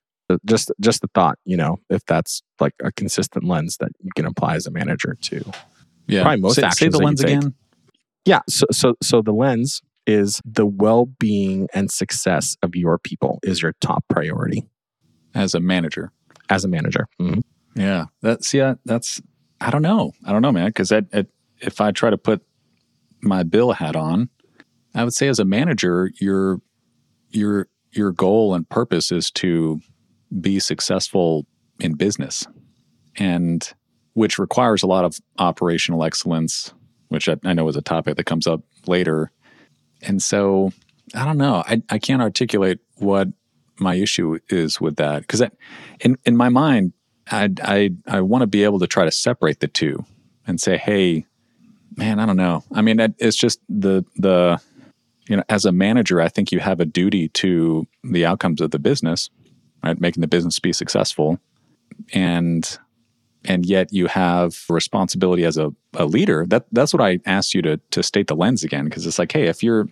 just 0.46 0.72
just 0.80 1.02
the 1.02 1.08
thought 1.14 1.38
you 1.44 1.56
know 1.56 1.78
if 1.90 2.04
that's 2.06 2.42
like 2.60 2.74
a 2.82 2.90
consistent 2.92 3.44
lens 3.44 3.76
that 3.78 3.90
you 4.00 4.10
can 4.16 4.24
apply 4.24 4.54
as 4.54 4.66
a 4.66 4.70
manager 4.70 5.16
to 5.20 5.42
yeah. 6.08 6.22
Probably 6.22 6.40
most 6.40 6.56
say, 6.56 6.68
say 6.70 6.88
the 6.88 6.98
lens 6.98 7.22
again. 7.22 7.54
yeah 8.24 8.40
so 8.48 8.66
so 8.70 8.94
so 9.02 9.22
the 9.22 9.32
lens 9.32 9.82
is 10.06 10.40
the 10.44 10.66
well-being 10.66 11.68
and 11.74 11.90
success 11.90 12.56
of 12.62 12.74
your 12.74 12.98
people 12.98 13.38
is 13.42 13.62
your 13.62 13.74
top 13.80 14.04
priority 14.08 14.68
as 15.34 15.54
a 15.54 15.60
manager. 15.60 16.10
as 16.48 16.64
a 16.64 16.68
manager 16.68 17.06
Mhm. 17.20 17.42
Yeah, 17.74 18.06
that's 18.20 18.52
yeah, 18.52 18.74
that's 18.84 19.20
I 19.60 19.70
don't 19.70 19.82
know, 19.82 20.12
I 20.26 20.32
don't 20.32 20.42
know, 20.42 20.52
man, 20.52 20.66
because 20.66 20.92
if 21.60 21.80
I 21.80 21.92
try 21.92 22.10
to 22.10 22.18
put 22.18 22.42
my 23.22 23.44
Bill 23.44 23.72
hat 23.72 23.94
on, 23.96 24.28
I 24.94 25.04
would 25.04 25.14
say 25.14 25.28
as 25.28 25.38
a 25.38 25.44
manager, 25.44 26.10
your 26.20 26.60
your 27.30 27.68
your 27.92 28.10
goal 28.12 28.54
and 28.54 28.68
purpose 28.68 29.12
is 29.12 29.30
to 29.32 29.80
be 30.40 30.58
successful 30.58 31.46
in 31.78 31.94
business, 31.94 32.46
and 33.16 33.72
which 34.14 34.38
requires 34.38 34.82
a 34.82 34.86
lot 34.86 35.04
of 35.04 35.16
operational 35.38 36.02
excellence, 36.04 36.74
which 37.08 37.28
I, 37.28 37.36
I 37.44 37.52
know 37.54 37.68
is 37.68 37.76
a 37.76 37.82
topic 37.82 38.16
that 38.16 38.24
comes 38.26 38.46
up 38.46 38.62
later. 38.86 39.30
And 40.02 40.22
so 40.22 40.72
I 41.14 41.24
don't 41.24 41.38
know, 41.38 41.62
I 41.66 41.82
I 41.88 41.98
can't 41.98 42.22
articulate 42.22 42.78
what 42.96 43.28
my 43.78 43.94
issue 43.94 44.38
is 44.48 44.80
with 44.80 44.96
that 44.96 45.22
because 45.22 45.42
in 46.00 46.16
in 46.24 46.36
my 46.36 46.48
mind 46.48 46.92
I 47.30 47.50
I 47.62 47.90
I 48.06 48.20
want 48.20 48.42
to 48.42 48.46
be 48.46 48.64
able 48.64 48.78
to 48.80 48.86
try 48.86 49.04
to 49.04 49.10
separate 49.10 49.60
the 49.60 49.68
two 49.68 50.04
and 50.46 50.60
say, 50.60 50.76
hey, 50.76 51.26
man, 51.96 52.18
I 52.18 52.26
don't 52.26 52.36
know. 52.36 52.64
I 52.72 52.82
mean, 52.82 52.98
it's 53.18 53.36
just 53.36 53.60
the 53.68 54.04
the 54.16 54.60
you 55.28 55.36
know, 55.36 55.44
as 55.48 55.64
a 55.64 55.72
manager, 55.72 56.20
I 56.20 56.28
think 56.28 56.50
you 56.50 56.58
have 56.58 56.80
a 56.80 56.84
duty 56.84 57.28
to 57.28 57.86
the 58.02 58.26
outcomes 58.26 58.60
of 58.60 58.72
the 58.72 58.78
business, 58.78 59.30
right? 59.84 59.98
Making 60.00 60.20
the 60.20 60.26
business 60.26 60.58
be 60.58 60.72
successful, 60.72 61.38
and 62.12 62.78
and 63.44 63.66
yet 63.66 63.92
you 63.92 64.07
have 64.07 64.64
responsibility 64.68 65.44
as 65.44 65.57
a, 65.57 65.72
a 65.94 66.05
leader. 66.07 66.46
That 66.46 66.66
that's 66.72 66.92
what 66.92 67.02
I 67.02 67.18
asked 67.26 67.55
you 67.55 67.62
to 67.62 67.78
to 67.90 68.02
state 68.02 68.26
the 68.28 68.37
lens 68.37 68.64
again 68.64 68.85
because 68.85 69.07
it's 69.07 69.18
like, 69.18 69.33
hey, 69.33 69.46
if 69.48 69.62
you're 69.62 69.88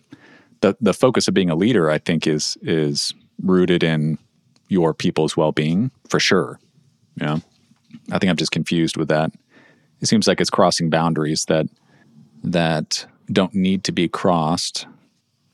the 0.61 0.77
the 0.81 0.95
focus 0.95 1.29
of 1.29 1.35
being 1.35 1.51
a 1.51 1.57
leader, 1.57 1.91
I 1.91 1.99
think 1.99 2.27
is 2.27 2.57
is 2.63 3.15
rooted 3.43 3.83
in 3.83 4.19
your 4.69 4.95
people's 4.95 5.37
well 5.37 5.53
being 5.53 5.91
for 6.09 6.21
sure. 6.21 6.59
Yeah. 7.17 7.39
I 8.13 8.19
think 8.19 8.31
I'm 8.31 8.37
just 8.37 8.53
confused 8.53 8.97
with 8.97 9.09
that. 9.09 9.33
It 10.01 10.07
seems 10.07 10.27
like 10.29 10.41
it's 10.41 10.51
crossing 10.51 10.91
boundaries 10.91 11.45
that 11.47 11.67
that 12.45 13.07
don't 13.33 13.55
need 13.55 13.85
to 13.85 13.93
be 13.93 14.09
crossed. 14.09 14.87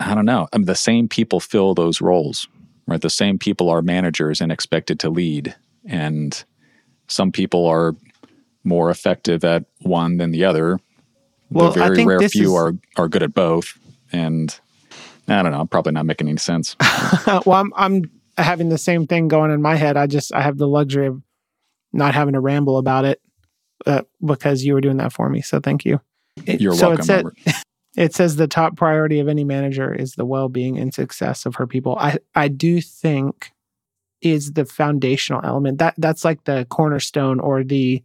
I 0.00 0.14
don't 0.14 0.26
know. 0.26 0.48
I 0.52 0.58
mean, 0.58 0.66
the 0.66 0.74
same 0.74 1.08
people 1.08 1.40
fill 1.40 1.74
those 1.74 2.00
roles. 2.00 2.46
right? 2.86 3.00
The 3.00 3.10
same 3.10 3.38
people 3.38 3.70
are 3.70 3.82
managers 3.82 4.40
and 4.40 4.52
expected 4.52 5.00
to 5.00 5.10
lead. 5.10 5.54
And 5.86 6.44
some 7.08 7.32
people 7.32 7.66
are 7.66 7.94
more 8.64 8.90
effective 8.90 9.44
at 9.44 9.64
one 9.80 10.16
than 10.16 10.30
the 10.32 10.44
other. 10.44 10.78
Well, 11.50 11.70
the 11.72 11.80
I 11.82 11.84
very 11.86 11.96
think 11.96 12.08
rare 12.08 12.28
few 12.28 12.48
is- 12.48 12.54
are, 12.54 12.74
are 12.96 13.08
good 13.08 13.22
at 13.22 13.32
both. 13.34 13.78
And 14.12 14.58
I 15.28 15.42
don't 15.42 15.52
know, 15.52 15.60
I'm 15.60 15.68
probably 15.68 15.92
not 15.92 16.06
making 16.06 16.28
any 16.28 16.38
sense. 16.38 16.76
well, 17.26 17.52
I'm 17.52 17.72
I'm 17.76 18.10
having 18.38 18.68
the 18.68 18.78
same 18.78 19.06
thing 19.06 19.28
going 19.28 19.50
in 19.50 19.62
my 19.62 19.76
head. 19.76 19.96
I 19.96 20.06
just 20.06 20.32
I 20.34 20.42
have 20.42 20.58
the 20.58 20.68
luxury 20.68 21.06
of 21.06 21.22
not 21.92 22.14
having 22.14 22.34
to 22.34 22.40
ramble 22.40 22.78
about 22.78 23.04
it 23.04 23.20
uh, 23.86 24.02
because 24.24 24.64
you 24.64 24.74
were 24.74 24.80
doing 24.80 24.98
that 24.98 25.12
for 25.12 25.28
me. 25.28 25.40
So 25.42 25.60
thank 25.60 25.84
you. 25.84 26.00
It- 26.44 26.60
You're 26.60 26.74
so 26.74 26.88
welcome, 26.90 27.02
It, 27.02 27.44
said, 27.44 27.54
it 27.96 28.14
says 28.14 28.36
the 28.36 28.46
top 28.48 28.76
priority 28.76 29.18
of 29.20 29.28
any 29.28 29.44
manager 29.44 29.92
is 29.94 30.12
the 30.14 30.24
well-being 30.24 30.78
and 30.78 30.92
success 30.92 31.46
of 31.46 31.54
her 31.56 31.66
people. 31.66 31.96
I 31.98 32.18
I 32.34 32.48
do 32.48 32.80
think 32.80 33.50
is 34.30 34.52
the 34.52 34.64
foundational 34.64 35.40
element. 35.44 35.78
That 35.78 35.94
that's 35.98 36.24
like 36.24 36.44
the 36.44 36.66
cornerstone 36.70 37.40
or 37.40 37.64
the 37.64 38.02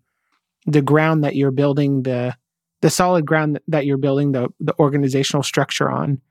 the 0.66 0.82
ground 0.82 1.24
that 1.24 1.36
you're 1.36 1.52
building 1.52 2.04
the 2.04 2.36
the 2.82 2.90
solid 2.90 3.26
ground 3.26 3.60
that 3.68 3.86
you're 3.86 3.98
building 3.98 4.32
the 4.32 4.50
the 4.60 4.74
organizational 4.80 5.44
structure 5.44 5.90
on 5.90 6.22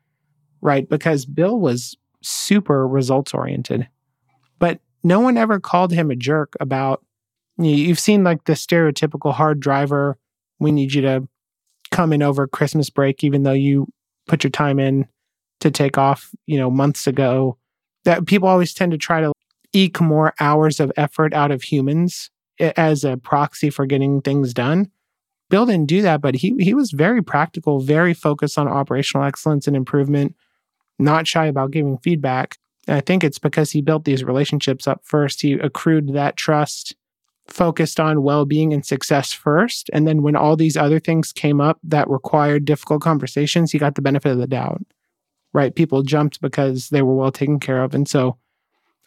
right? 0.62 0.88
Because 0.90 1.24
bill 1.24 1.58
was 1.58 1.96
super 2.22 2.86
results 2.86 3.32
oriented 3.32 3.88
but 4.58 4.78
no 5.02 5.20
one 5.20 5.38
ever 5.38 5.58
called 5.58 5.90
him 5.90 6.10
a 6.10 6.16
jerk 6.16 6.54
about 6.60 7.02
you- 7.56 7.70
you've 7.70 7.98
seen 7.98 8.22
like 8.22 8.44
the 8.44 8.52
stereotypical 8.52 9.32
hard 9.32 9.58
driver 9.58 10.18
we 10.58 10.70
need 10.70 10.92
you 10.92 11.00
to 11.00 11.26
come 11.90 12.12
in 12.12 12.22
over 12.22 12.46
christmas 12.46 12.90
break 12.90 13.24
even 13.24 13.42
though 13.42 13.52
you 13.52 13.88
put 14.26 14.44
your 14.44 14.50
time 14.50 14.78
in 14.78 15.08
to 15.60 15.70
take 15.70 15.98
off 15.98 16.30
you 16.46 16.58
know 16.58 16.70
months 16.70 17.06
ago. 17.06 17.56
That 18.04 18.26
people 18.26 18.48
always 18.48 18.72
tend 18.72 18.92
to 18.92 18.98
try 18.98 19.20
to 19.20 19.32
eke 19.72 20.00
more 20.00 20.34
hours 20.40 20.80
of 20.80 20.92
effort 20.96 21.32
out 21.34 21.50
of 21.50 21.62
humans 21.62 22.30
as 22.58 23.04
a 23.04 23.16
proxy 23.16 23.70
for 23.70 23.86
getting 23.86 24.20
things 24.20 24.52
done 24.52 24.90
bill 25.48 25.66
didn't 25.66 25.88
do 25.88 26.02
that 26.02 26.20
but 26.20 26.34
he 26.36 26.54
he 26.58 26.74
was 26.74 26.90
very 26.92 27.22
practical 27.22 27.80
very 27.80 28.14
focused 28.14 28.58
on 28.58 28.68
operational 28.68 29.26
excellence 29.26 29.66
and 29.66 29.76
improvement 29.76 30.34
not 31.00 31.26
shy 31.26 31.46
about 31.46 31.72
giving 31.72 31.98
feedback. 31.98 32.58
And 32.86 32.96
I 32.96 33.00
think 33.00 33.24
it's 33.24 33.38
because 33.38 33.70
he 33.70 33.82
built 33.82 34.04
these 34.04 34.22
relationships 34.22 34.86
up 34.86 35.00
first. 35.04 35.40
He 35.40 35.54
accrued 35.54 36.12
that 36.12 36.36
trust, 36.36 36.94
focused 37.48 37.98
on 37.98 38.22
well 38.22 38.44
being 38.44 38.72
and 38.72 38.84
success 38.84 39.32
first. 39.32 39.90
And 39.92 40.06
then 40.06 40.22
when 40.22 40.36
all 40.36 40.56
these 40.56 40.76
other 40.76 41.00
things 41.00 41.32
came 41.32 41.60
up 41.60 41.78
that 41.82 42.08
required 42.08 42.64
difficult 42.64 43.02
conversations, 43.02 43.72
he 43.72 43.78
got 43.78 43.94
the 43.94 44.02
benefit 44.02 44.32
of 44.32 44.38
the 44.38 44.46
doubt, 44.46 44.82
right? 45.52 45.74
People 45.74 46.02
jumped 46.02 46.40
because 46.40 46.88
they 46.90 47.02
were 47.02 47.14
well 47.14 47.32
taken 47.32 47.58
care 47.58 47.82
of. 47.82 47.94
And 47.94 48.08
so 48.08 48.36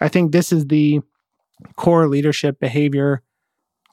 I 0.04 0.10
think 0.10 0.32
this 0.34 0.52
is 0.52 0.68
the 0.68 1.00
core 1.78 2.08
leadership 2.10 2.60
behavior 2.60 3.24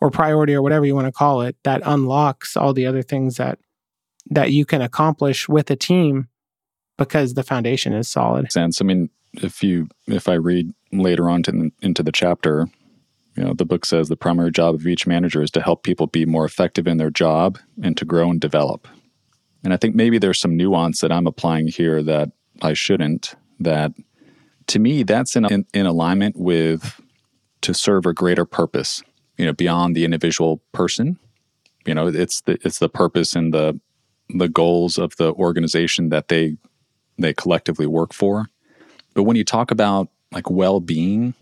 or 0.00 0.10
priority 0.10 0.54
or 0.54 0.62
whatever 0.62 0.84
you 0.84 0.94
want 0.94 1.06
to 1.06 1.12
call 1.12 1.42
it 1.42 1.56
that 1.62 1.82
unlocks 1.84 2.56
all 2.56 2.72
the 2.72 2.86
other 2.86 3.02
things 3.02 3.36
that 3.36 3.58
that 4.28 4.50
you 4.50 4.64
can 4.64 4.82
accomplish 4.82 5.48
with 5.48 5.70
a 5.70 5.76
team 5.76 6.28
because 6.98 7.34
the 7.34 7.42
foundation 7.42 7.92
is 7.92 8.08
solid. 8.08 8.50
sense. 8.52 8.80
I 8.80 8.84
mean, 8.84 9.08
if 9.34 9.62
you 9.62 9.88
if 10.08 10.28
I 10.28 10.34
read 10.34 10.72
later 10.92 11.30
on 11.30 11.44
to 11.44 11.70
into 11.80 12.02
the 12.02 12.12
chapter, 12.12 12.66
you 13.36 13.44
know, 13.44 13.54
the 13.54 13.64
book 13.64 13.84
says 13.84 14.08
the 14.08 14.16
primary 14.16 14.50
job 14.50 14.74
of 14.74 14.86
each 14.86 15.06
manager 15.06 15.42
is 15.42 15.50
to 15.52 15.62
help 15.62 15.84
people 15.84 16.08
be 16.08 16.26
more 16.26 16.44
effective 16.44 16.88
in 16.88 16.96
their 16.96 17.10
job 17.10 17.58
and 17.82 17.96
to 17.96 18.04
grow 18.04 18.30
and 18.30 18.40
develop. 18.40 18.88
And 19.62 19.72
I 19.72 19.76
think 19.76 19.94
maybe 19.94 20.18
there's 20.18 20.40
some 20.40 20.56
nuance 20.56 21.00
that 21.02 21.12
I'm 21.12 21.28
applying 21.28 21.68
here 21.68 22.02
that 22.02 22.30
I 22.62 22.72
shouldn't. 22.72 23.36
That 23.60 23.92
to 24.70 24.78
me, 24.78 25.02
that's 25.02 25.36
in 25.36 25.44
in, 25.46 25.66
in 25.74 25.86
alignment 25.86 26.36
with 26.36 27.00
to 27.62 27.74
serve 27.74 28.06
a 28.06 28.14
greater 28.14 28.44
purpose. 28.44 29.02
You 29.36 29.46
know, 29.46 29.52
beyond 29.52 29.96
the 29.96 30.04
individual 30.04 30.60
person. 30.72 31.18
You 31.86 31.94
know, 31.94 32.08
it's 32.08 32.42
the 32.42 32.58
it's 32.62 32.78
the 32.78 32.88
purpose 32.88 33.34
and 33.34 33.54
the 33.54 33.80
the 34.28 34.48
goals 34.48 34.98
of 34.98 35.16
the 35.16 35.32
organization 35.32 36.10
that 36.10 36.28
they 36.28 36.56
they 37.18 37.32
collectively 37.32 37.86
work 37.86 38.12
for. 38.12 38.46
But 39.14 39.24
when 39.24 39.36
you 39.36 39.44
talk 39.44 39.70
about 39.70 40.08
like 40.32 40.50
well 40.50 40.80
being, 40.80 41.34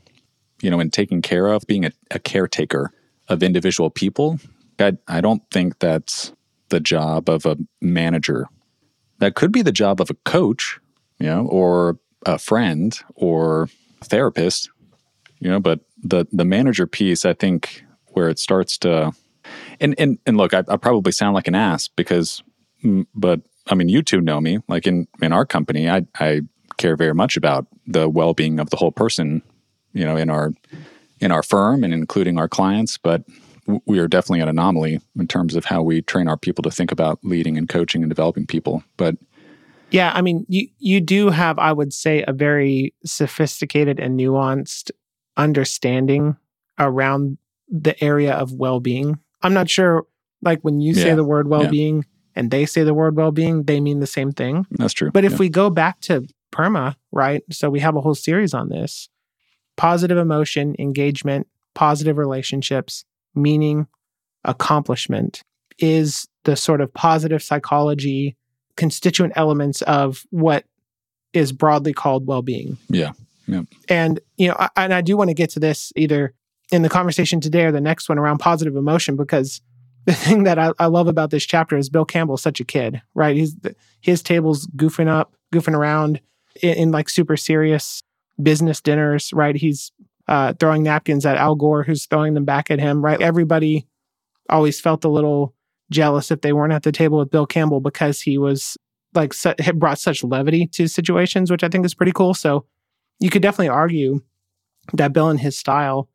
you 0.63 0.71
know, 0.71 0.81
and 0.81 0.93
taking 0.93 1.23
care 1.23 1.49
of, 1.49 1.67
being 1.67 1.85
a, 1.85 1.93
a 2.11 2.19
caretaker 2.19 2.93
of 3.29 3.43
individual 3.43 3.91
people, 3.91 4.39
I, 4.79 4.97
I 5.07 5.21
don't 5.21 5.43
think 5.51 5.79
that's 5.79 6.33
the 6.71 6.81
job 6.81 7.29
of 7.29 7.47
a 7.47 7.57
manager. 7.81 8.47
That 9.19 9.35
could 9.35 9.53
be 9.53 9.63
the 9.63 9.73
job 9.73 10.01
of 10.01 10.11
a 10.11 10.15
coach, 10.25 10.79
you 11.19 11.27
know, 11.27 11.47
or 11.47 11.99
a 12.29 12.39
friend 12.39 12.99
or 13.15 13.69
a 14.03 14.05
therapist, 14.05 14.71
you 15.41 15.49
know, 15.49 15.59
but 15.59 15.81
the 16.03 16.27
the 16.31 16.45
manager 16.45 16.87
piece, 16.87 17.25
I 17.25 17.33
think, 17.33 17.85
where 18.09 18.29
it 18.29 18.39
starts 18.39 18.77
to 18.79 19.13
and 19.81 19.95
and 19.99 20.19
and 20.27 20.37
look, 20.37 20.53
I, 20.53 20.63
I 20.69 20.77
probably 20.77 21.13
sound 21.13 21.35
like 21.35 21.49
an 21.49 21.55
ass 21.55 21.89
because, 21.89 22.43
mm, 22.85 23.07
but 23.15 23.41
I 23.67 23.75
mean, 23.75 23.89
you 23.89 24.03
two 24.03 24.21
know 24.21 24.41
me. 24.41 24.59
Like 24.69 24.87
in 24.87 25.09
in 25.23 25.33
our 25.33 25.47
company, 25.47 25.89
I 25.89 26.07
I 26.19 26.43
care 26.77 26.97
very 26.97 27.15
much 27.15 27.37
about 27.37 27.67
the 27.87 28.09
well 28.09 28.35
being 28.35 28.61
of 28.61 28.71
the 28.71 28.77
whole 28.77 28.93
person, 28.93 29.43
you 29.95 30.05
know, 30.05 30.17
in 30.17 30.29
our 30.29 30.53
in 31.21 31.33
our 31.33 31.43
firm 31.43 31.83
and 31.83 31.95
including 31.95 32.39
our 32.39 32.49
clients. 32.49 32.99
But 32.99 33.25
we 33.87 33.99
are 33.99 34.09
definitely 34.09 34.41
an 34.41 34.49
anomaly 34.49 35.01
in 35.19 35.29
terms 35.29 35.55
of 35.55 35.65
how 35.67 35.83
we 35.83 36.03
train 36.03 36.29
our 36.29 36.39
people 36.39 36.63
to 36.63 36.71
think 36.71 36.93
about 36.93 37.19
leading 37.23 37.59
and 37.59 37.69
coaching 37.69 38.03
and 38.03 38.11
developing 38.11 38.47
people. 38.47 38.83
But 38.97 39.17
Yeah, 39.91 40.13
I 40.15 40.21
mean, 40.23 40.45
you 40.49 40.69
you 40.79 41.01
do 41.01 41.31
have, 41.31 41.59
I 41.59 41.73
would 41.73 41.93
say, 41.93 42.25
a 42.27 42.33
very 42.33 42.95
sophisticated 43.05 43.99
and 43.99 44.19
nuanced 44.19 44.91
understanding 45.37 46.37
around 46.79 47.39
the 47.69 48.03
area 48.03 48.35
of 48.35 48.53
well-being. 48.53 49.19
I'm 49.43 49.55
not 49.55 49.69
sure, 49.71 50.07
like 50.43 50.61
when 50.63 50.81
you 50.81 50.95
say 50.95 51.15
the 51.15 51.25
word 51.25 51.49
well-being 51.49 52.05
and 52.35 52.51
they 52.51 52.67
say 52.67 52.83
the 52.83 52.95
word 52.95 53.17
well-being, 53.17 53.65
they 53.65 53.81
mean 53.81 54.01
the 54.01 54.07
same 54.07 54.33
thing. 54.33 54.67
that's 54.71 54.93
true. 54.95 55.11
But 55.11 55.25
if 55.25 55.33
Yeah. 55.33 55.39
we 55.39 55.49
go 55.49 55.71
back 55.71 56.01
to 56.03 56.27
PERMA, 56.53 56.97
right? 57.13 57.43
So 57.51 57.69
we 57.71 57.81
have 57.81 57.95
a 57.97 58.01
whole 58.01 58.15
series 58.15 58.55
on 58.55 58.69
this 58.69 59.09
positive 59.77 60.19
emotion, 60.19 60.75
engagement, 60.79 61.47
positive 61.75 62.17
relationships, 62.19 63.05
meaning, 63.35 63.87
accomplishment 64.45 65.43
is 65.79 66.27
the 66.45 66.57
sort 66.57 66.81
of 66.81 66.93
positive 66.95 67.43
psychology 67.43 68.37
constituent 68.79 69.35
elements 69.37 69.83
of 69.83 70.25
what 70.31 70.65
is 71.35 71.53
broadly 71.53 71.93
called 71.93 72.27
well 72.27 72.41
being. 72.41 72.79
Yeah. 72.89 73.13
Yeah. 73.47 73.63
And, 73.89 74.21
you 74.37 74.49
know, 74.49 74.57
I, 74.59 74.69
and 74.77 74.95
I 74.95 75.01
do 75.03 75.17
want 75.17 75.29
to 75.29 75.35
get 75.35 75.51
to 75.51 75.61
this 75.61 75.93
either 75.97 76.33
in 76.71 76.83
the 76.83 76.89
conversation 76.89 77.41
today 77.41 77.65
or 77.65 77.73
the 77.73 77.81
next 77.81 78.09
one 78.09 78.19
around 78.19 78.39
positive 78.39 78.77
emotion 78.77 79.17
because 79.17 79.61
the 80.07 80.15
thing 80.15 80.45
that 80.45 80.59
I, 80.59 80.73
I 80.79 80.87
love 80.87 81.09
about 81.09 81.31
this 81.31 81.45
chapter 81.45 81.77
is 81.77 81.91
Bill 81.91 82.07
Campbell's 82.07 82.41
such 82.41 82.61
a 82.61 82.65
kid, 82.65 83.03
right? 83.15 83.37
He's 83.37 83.55
his 84.01 84.23
table's 84.23 84.67
goofing 84.69 85.09
up, 85.09 85.35
goofing 85.53 85.75
around 85.75 86.21
in, 86.63 86.75
in 86.75 86.91
like 86.91 87.11
super 87.11 87.37
serious 87.37 88.03
business 88.43 88.81
dinners, 88.81 89.33
right? 89.35 89.57
He's 89.57 89.93
uh, 90.29 90.55
throwing 90.55 90.83
napkins 90.83 91.27
at 91.27 91.37
Al 91.37 91.57
Gore, 91.57 91.83
who's 91.83 92.07
throwing 92.07 92.35
them 92.35 92.45
back 92.45 92.71
at 92.71 92.79
him, 92.79 93.05
right? 93.05 93.21
Everybody 93.21 93.87
always 94.49 94.81
felt 94.81 95.05
a 95.05 95.09
little 95.09 95.55
jealous 95.91 96.31
if 96.31 96.41
they 96.43 96.53
weren't 96.53 96.73
at 96.73 96.83
the 96.83 96.93
table 96.93 97.19
with 97.19 97.31
Bill 97.31 97.47
Campbell 97.47 97.81
because 97.81 98.21
he 98.21 98.39
was 98.39 98.77
like 99.15 99.33
su- 99.33 99.55
had 99.59 99.79
brought 99.79 99.99
such 99.99 100.23
levity 100.23 100.67
to 100.69 100.87
situations, 100.87 101.51
which 101.51 101.65
I 101.65 101.69
think 101.69 101.85
is 101.87 101.95
pretty 101.95 102.13
cool. 102.13 102.35
So 102.35 102.67
you 103.21 103.31
could 103.31 103.43
definitely 103.43 103.69
argue 103.71 104.21
that 104.93 105.13
Bill 105.13 105.29
and 105.29 105.41
his 105.41 105.57
style 105.59 106.09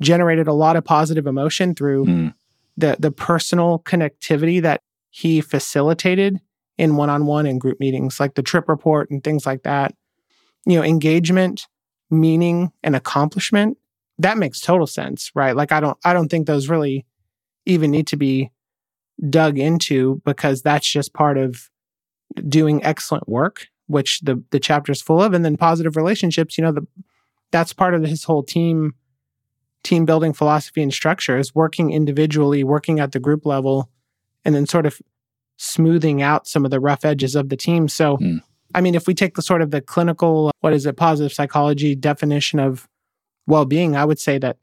generated 0.00 0.46
a 0.46 0.52
lot 0.52 0.76
of 0.76 0.84
positive 0.84 1.26
emotion 1.26 1.74
through 1.74 2.04
Mm. 2.06 2.34
the 2.76 2.96
the 2.98 3.10
personal 3.10 3.78
connectivity 3.80 4.60
that 4.60 4.82
he 5.10 5.40
facilitated 5.40 6.38
in 6.76 6.96
one-on-one 6.96 7.46
and 7.46 7.58
group 7.60 7.80
meetings 7.80 8.20
like 8.20 8.34
the 8.34 8.42
trip 8.42 8.68
report 8.68 9.08
and 9.10 9.24
things 9.24 9.46
like 9.46 9.62
that 9.62 9.94
you 10.66 10.76
know 10.76 10.82
engagement 10.84 11.66
meaning 12.10 12.70
and 12.82 12.94
accomplishment 12.94 13.78
that 14.18 14.36
makes 14.36 14.60
total 14.60 14.86
sense 14.86 15.30
right 15.34 15.56
like 15.56 15.72
i 15.72 15.80
don't 15.80 15.96
i 16.04 16.12
don't 16.12 16.28
think 16.28 16.46
those 16.46 16.68
really 16.68 17.06
even 17.64 17.90
need 17.90 18.06
to 18.06 18.16
be 18.16 18.50
dug 19.30 19.58
into 19.58 20.20
because 20.24 20.62
that's 20.62 20.86
just 20.88 21.14
part 21.14 21.38
of 21.38 21.70
doing 22.48 22.84
excellent 22.84 23.28
work 23.28 23.68
which 23.86 24.20
the 24.20 24.42
the 24.50 24.60
chapter 24.60 24.92
is 24.92 25.00
full 25.00 25.22
of 25.22 25.32
and 25.32 25.44
then 25.44 25.56
positive 25.56 25.96
relationships 25.96 26.58
you 26.58 26.64
know 26.64 26.72
the 26.72 26.86
that's 27.50 27.72
part 27.72 27.94
of 27.94 28.02
his 28.02 28.24
whole 28.24 28.42
team 28.42 28.94
team 29.82 30.04
building 30.04 30.32
philosophy 30.32 30.82
and 30.82 30.92
structure 30.92 31.38
is 31.38 31.54
working 31.54 31.92
individually 31.92 32.62
working 32.64 33.00
at 33.00 33.12
the 33.12 33.20
group 33.20 33.46
level 33.46 33.88
and 34.44 34.54
then 34.54 34.66
sort 34.66 34.84
of 34.84 35.00
smoothing 35.56 36.20
out 36.20 36.46
some 36.46 36.64
of 36.64 36.70
the 36.70 36.80
rough 36.80 37.04
edges 37.04 37.34
of 37.34 37.48
the 37.48 37.56
team 37.56 37.88
so 37.88 38.18
Mm. 38.18 38.40
i 38.74 38.80
mean 38.82 38.94
if 38.94 39.06
we 39.06 39.14
take 39.14 39.34
the 39.36 39.42
sort 39.42 39.62
of 39.62 39.70
the 39.70 39.80
clinical 39.80 40.50
what 40.60 40.74
is 40.74 40.84
it 40.84 40.96
positive 40.96 41.32
psychology 41.32 41.94
definition 41.94 42.58
of 42.58 42.86
well-being 43.46 43.96
i 43.96 44.04
would 44.04 44.18
say 44.18 44.36
that 44.38 44.58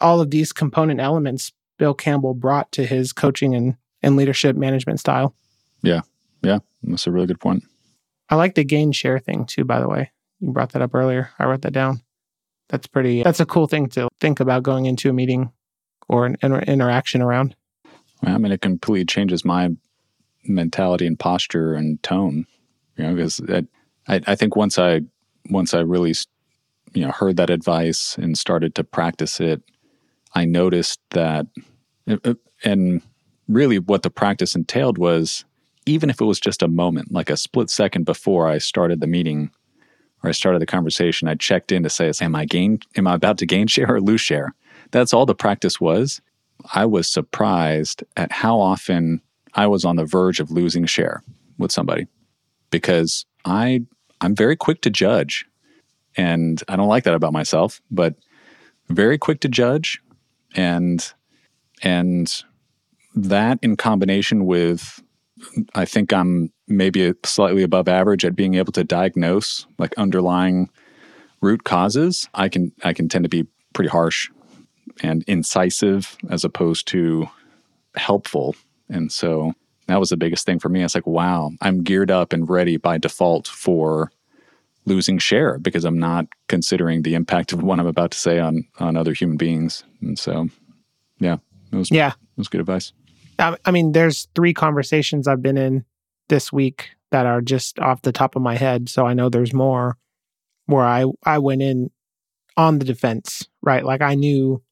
all 0.00 0.20
of 0.20 0.30
these 0.30 0.52
component 0.52 1.00
elements 1.00 1.52
bill 1.78 1.94
campbell 1.94 2.34
brought 2.34 2.70
to 2.72 2.84
his 2.84 3.12
coaching 3.14 3.54
and, 3.54 3.76
and 4.06 4.16
leadership 4.16 4.56
management 4.56 5.00
style 5.00 5.34
Yeah, 5.82 6.00
Yeah. 6.42 6.60
that's 6.82 7.06
a 7.06 7.10
really 7.10 7.26
good 7.26 7.40
point. 7.40 7.64
i 8.30 8.34
like 8.36 8.54
the 8.54 8.64
gain 8.64 8.92
share 8.92 9.18
thing 9.18 9.44
too 9.44 9.64
by 9.64 9.80
the 9.80 9.88
way 9.88 10.10
You 10.40 10.52
brought 10.52 10.72
that 10.72 10.82
up 10.82 10.94
earlier. 10.94 11.30
I 11.38 11.44
wrote 11.46 11.62
that 11.62 11.72
down. 11.72 12.00
That's 12.68 12.86
pretty, 12.86 13.22
that's 13.22 13.40
a 13.40 13.46
cool 13.46 13.66
thing 13.66 13.88
to 13.90 14.08
think 14.20 14.40
about 14.40 14.62
going 14.62 14.86
into 14.86 15.08
a 15.08 15.12
meeting 15.12 15.50
or 16.08 16.26
an 16.26 16.36
inter- 16.42 16.60
interaction 16.74 17.22
around. 17.22 17.54
I 18.22 18.36
mean, 18.38 18.52
it 18.52 18.60
completely 18.60 19.04
changes 19.06 19.44
my 19.44 19.70
mentality 20.44 21.06
and 21.06 21.18
posture 21.18 21.74
and 21.74 22.02
tone, 22.02 22.44
you 22.96 23.04
know, 23.04 23.14
because 23.14 23.40
I, 24.08 24.20
I 24.26 24.34
think 24.34 24.56
once 24.56 24.78
I, 24.78 25.00
once 25.50 25.74
I 25.74 25.80
really, 25.80 26.14
you 26.92 27.04
know, 27.06 27.12
heard 27.12 27.36
that 27.38 27.50
advice 27.50 28.16
and 28.18 28.36
started 28.36 28.74
to 28.74 28.84
practice 28.84 29.40
it, 29.40 29.62
I 30.34 30.44
noticed 30.44 31.00
that, 31.10 31.46
and 32.64 33.00
really 33.48 33.78
what 33.78 34.02
the 34.02 34.10
practice 34.10 34.54
entailed 34.54 34.98
was 34.98 35.44
even 35.86 36.10
if 36.10 36.20
it 36.20 36.24
was 36.24 36.40
just 36.40 36.62
a 36.62 36.68
moment, 36.68 37.12
like 37.12 37.30
a 37.30 37.36
split 37.36 37.70
second 37.70 38.04
before 38.04 38.48
I 38.48 38.58
started 38.58 39.00
the 39.00 39.06
meeting 39.06 39.50
or 40.22 40.30
I 40.30 40.32
started 40.32 40.60
the 40.60 40.66
conversation, 40.66 41.28
I 41.28 41.36
checked 41.36 41.70
in 41.70 41.84
to 41.84 41.90
say, 41.90 42.10
"Am 42.20 42.34
I 42.34 42.44
gain? 42.44 42.80
Am 42.96 43.06
I 43.06 43.14
about 43.14 43.38
to 43.38 43.46
gain 43.46 43.66
share 43.68 43.94
or 43.94 44.00
lose 44.00 44.20
share?" 44.20 44.54
That's 44.90 45.14
all 45.14 45.26
the 45.26 45.34
practice 45.34 45.80
was. 45.80 46.20
I 46.74 46.86
was 46.86 47.10
surprised 47.10 48.02
at 48.16 48.32
how 48.32 48.58
often 48.58 49.20
I 49.54 49.66
was 49.66 49.84
on 49.84 49.96
the 49.96 50.04
verge 50.04 50.40
of 50.40 50.50
losing 50.50 50.86
share 50.86 51.22
with 51.58 51.70
somebody 51.70 52.06
because 52.70 53.24
I 53.44 53.82
I'm 54.20 54.34
very 54.34 54.56
quick 54.56 54.80
to 54.82 54.90
judge, 54.90 55.46
and 56.16 56.62
I 56.68 56.76
don't 56.76 56.88
like 56.88 57.04
that 57.04 57.14
about 57.14 57.32
myself, 57.32 57.80
but 57.90 58.14
very 58.88 59.18
quick 59.18 59.40
to 59.40 59.48
judge, 59.48 60.00
and 60.54 61.12
and 61.82 62.42
that 63.16 63.58
in 63.62 63.76
combination 63.76 64.46
with 64.46 65.02
I 65.74 65.84
think 65.84 66.12
I'm 66.12 66.50
maybe 66.66 67.12
slightly 67.24 67.62
above 67.62 67.88
average 67.88 68.24
at 68.24 68.36
being 68.36 68.54
able 68.54 68.72
to 68.72 68.84
diagnose 68.84 69.66
like 69.78 69.94
underlying 69.98 70.70
root 71.40 71.64
causes. 71.64 72.28
I 72.34 72.48
can 72.48 72.72
I 72.84 72.92
can 72.92 73.08
tend 73.08 73.24
to 73.24 73.28
be 73.28 73.46
pretty 73.74 73.90
harsh 73.90 74.30
and 75.02 75.24
incisive 75.26 76.16
as 76.30 76.44
opposed 76.44 76.88
to 76.88 77.28
helpful. 77.96 78.54
And 78.88 79.12
so 79.12 79.52
that 79.88 80.00
was 80.00 80.10
the 80.10 80.16
biggest 80.16 80.46
thing 80.46 80.58
for 80.58 80.68
me. 80.68 80.82
It's 80.82 80.94
like, 80.94 81.06
wow, 81.06 81.52
I'm 81.60 81.82
geared 81.82 82.10
up 82.10 82.32
and 82.32 82.48
ready 82.48 82.76
by 82.76 82.98
default 82.98 83.46
for 83.46 84.10
losing 84.86 85.18
share 85.18 85.58
because 85.58 85.84
I'm 85.84 85.98
not 85.98 86.26
considering 86.48 87.02
the 87.02 87.14
impact 87.14 87.52
of 87.52 87.62
what 87.62 87.78
I'm 87.78 87.86
about 87.86 88.12
to 88.12 88.18
say 88.18 88.38
on 88.38 88.64
on 88.78 88.96
other 88.96 89.12
human 89.12 89.36
beings. 89.36 89.84
And 90.00 90.18
so, 90.18 90.48
yeah, 91.18 91.36
it 91.72 91.76
was 91.76 91.90
yeah, 91.90 92.10
it 92.10 92.38
was 92.38 92.48
good 92.48 92.60
advice. 92.60 92.92
I 93.38 93.70
mean, 93.70 93.92
there's 93.92 94.28
three 94.34 94.54
conversations 94.54 95.28
I've 95.28 95.42
been 95.42 95.58
in 95.58 95.84
this 96.28 96.52
week 96.52 96.90
that 97.10 97.26
are 97.26 97.40
just 97.40 97.78
off 97.78 98.02
the 98.02 98.12
top 98.12 98.36
of 98.36 98.42
my 98.42 98.56
head. 98.56 98.88
So 98.88 99.06
I 99.06 99.14
know 99.14 99.28
there's 99.28 99.52
more 99.52 99.96
where 100.66 100.84
I, 100.84 101.04
I 101.24 101.38
went 101.38 101.62
in 101.62 101.90
on 102.56 102.78
the 102.78 102.84
defense, 102.84 103.46
right? 103.62 103.84
Like 103.84 104.02
I 104.02 104.14
knew 104.14 104.62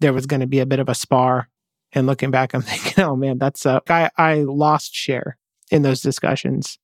there 0.00 0.12
was 0.12 0.26
going 0.26 0.40
to 0.40 0.46
be 0.46 0.60
a 0.60 0.66
bit 0.66 0.78
of 0.78 0.88
a 0.88 0.94
spar. 0.94 1.48
And 1.92 2.06
looking 2.06 2.30
back, 2.30 2.54
I'm 2.54 2.62
thinking, 2.62 3.04
oh 3.04 3.16
man, 3.16 3.38
that's 3.38 3.66
a, 3.66 3.82
I, 3.88 4.10
I 4.16 4.34
lost 4.42 4.94
share 4.94 5.36
in 5.70 5.82
those 5.82 6.00
discussions. 6.00 6.78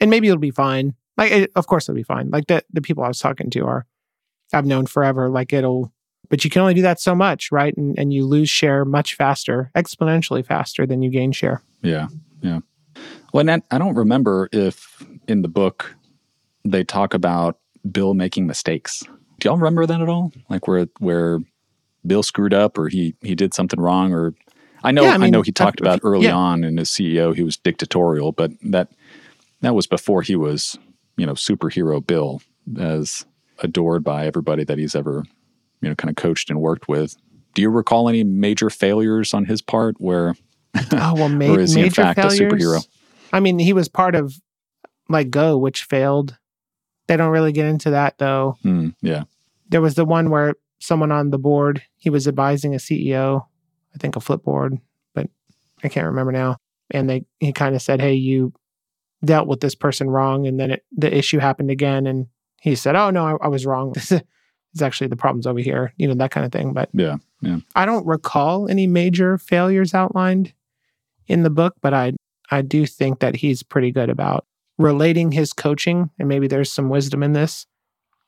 And 0.00 0.10
maybe 0.10 0.28
it'll 0.28 0.38
be 0.38 0.50
fine. 0.50 0.94
Like, 1.16 1.32
it, 1.32 1.52
of 1.54 1.66
course 1.66 1.88
it'll 1.88 1.96
be 1.96 2.02
fine. 2.02 2.30
Like 2.30 2.46
the, 2.48 2.64
the 2.72 2.82
people 2.82 3.04
I 3.04 3.08
was 3.08 3.20
talking 3.20 3.50
to 3.50 3.64
are, 3.66 3.86
I've 4.52 4.66
known 4.66 4.86
forever. 4.86 5.30
Like 5.30 5.52
it'll, 5.52 5.92
but 6.28 6.44
you 6.44 6.50
can 6.50 6.62
only 6.62 6.74
do 6.74 6.82
that 6.82 7.00
so 7.00 7.14
much, 7.14 7.50
right? 7.52 7.76
And, 7.76 7.98
and 7.98 8.12
you 8.12 8.26
lose 8.26 8.50
share 8.50 8.84
much 8.84 9.14
faster, 9.14 9.70
exponentially 9.74 10.44
faster 10.44 10.86
than 10.86 11.02
you 11.02 11.10
gain 11.10 11.32
share. 11.32 11.62
Yeah. 11.82 12.08
Yeah. 12.40 12.60
Well, 13.32 13.48
and 13.48 13.62
I 13.70 13.78
don't 13.78 13.94
remember 13.94 14.48
if 14.52 15.04
in 15.26 15.42
the 15.42 15.48
book 15.48 15.94
they 16.64 16.84
talk 16.84 17.14
about 17.14 17.58
Bill 17.90 18.14
making 18.14 18.46
mistakes. 18.46 19.02
Do 19.40 19.48
y'all 19.48 19.56
remember 19.56 19.86
that 19.86 20.00
at 20.00 20.08
all? 20.08 20.32
Like 20.48 20.68
where 20.68 20.86
where 20.98 21.40
Bill 22.06 22.22
screwed 22.22 22.54
up 22.54 22.78
or 22.78 22.88
he 22.88 23.14
he 23.22 23.34
did 23.34 23.52
something 23.52 23.80
wrong 23.80 24.12
or 24.12 24.34
I 24.82 24.92
know 24.92 25.02
yeah, 25.02 25.10
I, 25.10 25.18
mean, 25.18 25.28
I, 25.28 25.30
know 25.30 25.42
he 25.42 25.50
talked 25.50 25.80
about 25.80 26.00
early 26.02 26.26
yeah. 26.26 26.34
on 26.34 26.62
in 26.62 26.76
his 26.76 26.90
CEO 26.90 27.34
he 27.34 27.42
was 27.42 27.56
dictatorial, 27.56 28.32
but 28.32 28.52
that 28.62 28.88
that 29.62 29.74
was 29.74 29.86
before 29.86 30.22
he 30.22 30.36
was, 30.36 30.78
you 31.16 31.26
know, 31.26 31.32
superhero 31.32 32.06
Bill 32.06 32.42
as 32.78 33.24
adored 33.60 34.04
by 34.04 34.26
everybody 34.26 34.64
that 34.64 34.78
he's 34.78 34.94
ever 34.94 35.24
you 35.80 35.88
know 35.88 35.94
kind 35.94 36.10
of 36.10 36.16
coached 36.16 36.50
and 36.50 36.60
worked 36.60 36.88
with. 36.88 37.16
Do 37.54 37.62
you 37.62 37.70
recall 37.70 38.08
any 38.08 38.24
major 38.24 38.68
failures 38.70 39.32
on 39.32 39.44
his 39.44 39.62
part 39.62 39.96
where 39.98 40.34
oh 40.92 41.14
well, 41.14 41.28
ma- 41.28 41.46
or 41.46 41.60
is 41.60 41.74
he 41.74 41.82
in 41.82 41.90
fact 41.90 42.18
failures? 42.18 42.40
a 42.40 42.44
superhero? 42.44 42.88
I 43.32 43.40
mean, 43.40 43.58
he 43.58 43.72
was 43.72 43.88
part 43.88 44.14
of 44.14 44.34
like 45.08 45.30
Go, 45.30 45.56
which 45.58 45.84
failed. 45.84 46.36
They 47.06 47.16
don't 47.16 47.30
really 47.30 47.52
get 47.52 47.66
into 47.66 47.90
that 47.90 48.18
though. 48.18 48.56
Mm, 48.64 48.94
yeah. 49.02 49.24
There 49.68 49.80
was 49.80 49.94
the 49.94 50.04
one 50.04 50.30
where 50.30 50.54
someone 50.78 51.12
on 51.12 51.30
the 51.30 51.38
board, 51.38 51.82
he 51.96 52.10
was 52.10 52.28
advising 52.28 52.74
a 52.74 52.78
CEO, 52.78 53.44
I 53.94 53.98
think 53.98 54.16
a 54.16 54.20
Flipboard, 54.20 54.80
but 55.14 55.28
I 55.82 55.88
can't 55.88 56.06
remember 56.06 56.32
now. 56.32 56.56
And 56.90 57.08
they 57.08 57.24
he 57.40 57.52
kind 57.52 57.74
of 57.74 57.82
said, 57.82 58.00
"Hey, 58.00 58.14
you 58.14 58.52
dealt 59.24 59.48
with 59.48 59.60
this 59.60 59.74
person 59.74 60.10
wrong," 60.10 60.46
and 60.46 60.60
then 60.60 60.70
it, 60.72 60.84
the 60.92 61.14
issue 61.14 61.38
happened 61.38 61.70
again, 61.70 62.06
and 62.06 62.26
he 62.60 62.74
said, 62.74 62.94
"Oh 62.94 63.10
no, 63.10 63.26
I, 63.26 63.46
I 63.46 63.48
was 63.48 63.66
wrong. 63.66 63.94
it's 64.74 64.82
actually 64.82 65.06
the 65.06 65.16
problem's 65.16 65.46
over 65.46 65.60
here, 65.60 65.92
you 65.96 66.08
know, 66.08 66.14
that 66.14 66.32
kind 66.32 66.44
of 66.44 66.52
thing. 66.52 66.72
But 66.72 66.90
yeah, 66.92 67.16
yeah. 67.40 67.58
I 67.76 67.86
don't 67.86 68.04
recall 68.06 68.68
any 68.68 68.86
major 68.86 69.38
failures 69.38 69.94
outlined 69.94 70.52
in 71.28 71.44
the 71.44 71.50
book, 71.50 71.74
but 71.80 71.94
I 71.94 72.12
I 72.50 72.62
do 72.62 72.84
think 72.84 73.20
that 73.20 73.36
he's 73.36 73.62
pretty 73.62 73.92
good 73.92 74.10
about 74.10 74.44
relating 74.76 75.30
his 75.30 75.52
coaching, 75.52 76.10
and 76.18 76.28
maybe 76.28 76.48
there's 76.48 76.72
some 76.72 76.88
wisdom 76.88 77.22
in 77.22 77.32
this. 77.32 77.66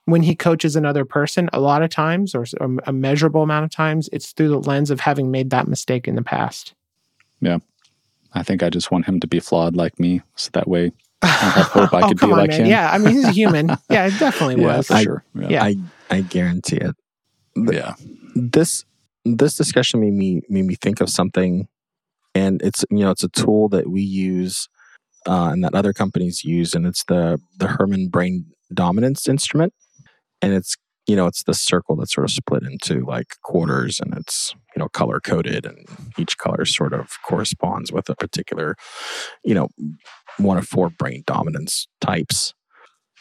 When 0.04 0.22
he 0.22 0.36
coaches 0.36 0.76
another 0.76 1.04
person, 1.04 1.50
a 1.52 1.58
lot 1.58 1.82
of 1.82 1.90
times, 1.90 2.32
or 2.32 2.46
a 2.86 2.92
measurable 2.92 3.42
amount 3.42 3.64
of 3.64 3.72
times, 3.72 4.08
it's 4.12 4.30
through 4.30 4.50
the 4.50 4.60
lens 4.60 4.92
of 4.92 5.00
having 5.00 5.32
made 5.32 5.50
that 5.50 5.66
mistake 5.66 6.06
in 6.06 6.14
the 6.14 6.22
past. 6.22 6.74
Yeah. 7.40 7.58
I 8.32 8.44
think 8.44 8.62
I 8.62 8.70
just 8.70 8.92
want 8.92 9.06
him 9.06 9.18
to 9.18 9.26
be 9.26 9.40
flawed 9.40 9.74
like 9.74 9.98
me. 9.98 10.22
So 10.36 10.50
that 10.52 10.68
way 10.68 10.92
I 11.22 11.26
hope 11.26 11.94
I 11.94 12.00
oh, 12.02 12.08
could 12.08 12.18
come 12.18 12.30
be 12.30 12.32
on, 12.34 12.38
like 12.38 12.50
man. 12.50 12.60
him. 12.60 12.66
Yeah. 12.66 12.90
I 12.90 12.98
mean, 12.98 13.14
he's 13.14 13.24
a 13.24 13.32
human. 13.32 13.68
yeah, 13.90 14.06
it 14.06 14.18
definitely 14.18 14.62
yeah, 14.62 14.76
was. 14.76 14.86
for 14.88 14.94
I- 14.94 15.02
sure. 15.02 15.24
Yeah. 15.34 15.48
Yeah. 15.48 15.64
I 15.64 15.76
I 16.10 16.20
guarantee 16.20 16.76
it. 16.76 16.94
yeah. 17.56 17.94
This 18.34 18.84
this 19.24 19.56
discussion 19.56 20.00
made 20.00 20.12
me 20.12 20.42
made 20.48 20.66
me 20.66 20.76
think 20.76 21.00
of 21.00 21.08
something, 21.08 21.68
and 22.34 22.62
it's 22.62 22.84
you 22.90 22.98
know 22.98 23.10
it's 23.10 23.24
a 23.24 23.28
tool 23.28 23.68
that 23.70 23.88
we 23.88 24.02
use 24.02 24.68
uh, 25.26 25.50
and 25.52 25.64
that 25.64 25.74
other 25.74 25.92
companies 25.92 26.44
use, 26.44 26.74
and 26.74 26.86
it's 26.86 27.04
the 27.04 27.40
the 27.58 27.68
Herrmann 27.68 28.08
Brain 28.08 28.46
Dominance 28.72 29.28
instrument, 29.28 29.72
and 30.42 30.52
it's 30.52 30.76
you 31.06 31.16
know 31.16 31.26
it's 31.26 31.44
the 31.44 31.54
circle 31.54 31.96
that's 31.96 32.14
sort 32.14 32.24
of 32.24 32.30
split 32.30 32.62
into 32.62 33.04
like 33.04 33.36
quarters, 33.42 34.00
and 34.00 34.14
it's 34.16 34.54
you 34.74 34.80
know 34.80 34.88
color 34.88 35.20
coded, 35.20 35.64
and 35.64 35.86
each 36.18 36.38
color 36.38 36.64
sort 36.64 36.92
of 36.92 37.12
corresponds 37.22 37.92
with 37.92 38.08
a 38.08 38.16
particular 38.16 38.76
you 39.44 39.54
know 39.54 39.68
one 40.38 40.58
of 40.58 40.66
four 40.66 40.90
brain 40.90 41.22
dominance 41.26 41.88
types. 42.00 42.54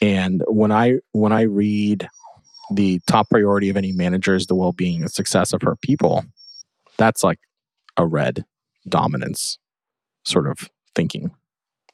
And 0.02 0.44
when 0.48 0.72
I 0.72 1.00
when 1.12 1.32
I 1.32 1.42
read 1.42 2.08
the 2.74 3.00
top 3.08 3.30
priority 3.30 3.70
of 3.70 3.78
any 3.78 3.92
manager 3.92 4.36
is 4.36 4.48
the 4.48 4.56
well-being 4.56 5.02
and 5.02 5.12
success 5.12 5.54
of 5.54 5.62
her 5.62 5.76
people, 5.82 6.26
that's 6.98 7.24
like 7.24 7.40
a 7.98 8.06
red 8.06 8.44
dominance 8.90 9.60
sort 10.26 10.48
of 10.48 10.70
thinking. 10.96 11.30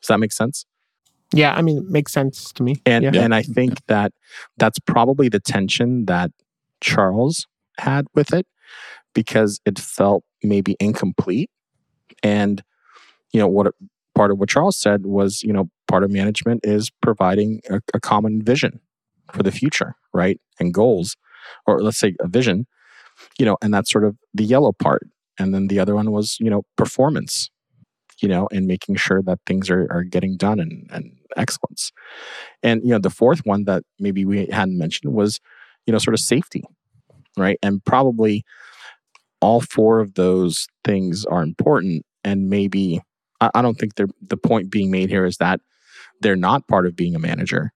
Does 0.02 0.08
that 0.08 0.20
make 0.20 0.32
sense? 0.32 0.66
Yeah, 1.34 1.54
I 1.54 1.62
mean, 1.62 1.78
it 1.78 1.90
makes 1.90 2.12
sense 2.12 2.52
to 2.54 2.64
me. 2.64 2.82
And 2.86 3.04
yeah. 3.04 3.22
and 3.22 3.34
I 3.34 3.42
think 3.42 3.86
that 3.88 4.12
that's 4.58 4.80
probably 4.80 5.30
the 5.30 5.40
tension 5.40 6.06
that 6.06 6.32
Charles 6.82 7.48
had 7.78 8.06
with 8.14 8.34
it 8.34 8.46
because 9.14 9.60
it 9.66 9.80
felt 9.80 10.24
maybe 10.44 10.76
incomplete. 10.80 11.50
And 12.24 12.62
you 13.32 13.40
know 13.40 13.48
what 13.48 13.74
part 14.16 14.32
of 14.32 14.40
what 14.40 14.50
Charles 14.50 14.78
said 14.78 15.06
was, 15.06 15.42
you 15.44 15.54
know, 15.54 15.70
part 15.88 16.04
of 16.04 16.12
management 16.12 16.62
is 16.64 16.92
providing 17.02 17.62
a, 17.70 17.80
a 17.94 18.00
common 18.00 18.42
vision 18.42 18.80
for 19.32 19.44
the 19.44 19.52
future, 19.52 19.96
right? 20.14 20.40
And 20.60 20.74
goals, 20.74 21.16
or 21.66 21.82
let's 21.82 21.98
say 21.98 22.16
a 22.20 22.28
vision, 22.28 22.68
you 23.40 23.46
know, 23.46 23.58
and 23.62 23.74
that's 23.74 23.92
sort 23.92 24.04
of 24.04 24.18
the 24.34 24.44
yellow 24.44 24.74
part. 24.74 25.08
And 25.40 25.54
then 25.54 25.68
the 25.68 25.80
other 25.80 25.96
one 25.96 26.12
was, 26.12 26.38
you 26.40 26.50
know, 26.50 26.64
performance, 26.78 27.50
you 28.22 28.28
know, 28.28 28.48
and 28.52 28.68
making 28.68 28.96
sure 28.96 29.22
that 29.24 29.40
things 29.46 29.70
are, 29.70 29.88
are 29.92 30.04
getting 30.04 30.38
done 30.38 30.60
and, 30.60 30.88
and 30.92 31.12
excellence. 31.38 31.92
And, 32.64 32.82
you 32.84 32.90
know, 32.90 33.00
the 33.00 33.10
fourth 33.10 33.42
one 33.46 33.66
that 33.66 33.84
maybe 34.00 34.26
we 34.26 34.46
hadn't 34.48 34.78
mentioned 34.78 35.14
was, 35.14 35.40
you 35.86 35.92
know, 35.92 36.00
sort 36.00 36.14
of 36.14 36.20
safety, 36.20 36.64
right? 37.38 37.58
And 37.64 37.84
probably 37.84 38.44
all 39.42 39.62
four 39.62 40.00
of 40.00 40.14
those 40.14 40.68
things 40.84 41.26
are 41.26 41.42
important. 41.42 42.06
And 42.24 42.50
maybe, 42.50 43.02
I, 43.40 43.50
I 43.56 43.62
don't 43.62 43.80
think 43.80 43.96
the 43.96 44.38
point 44.38 44.70
being 44.70 44.92
made 44.92 45.10
here 45.10 45.26
is 45.26 45.38
that 45.38 45.60
they're 46.22 46.36
not 46.36 46.68
part 46.68 46.86
of 46.86 46.96
being 46.96 47.16
a 47.16 47.20
manager 47.20 47.72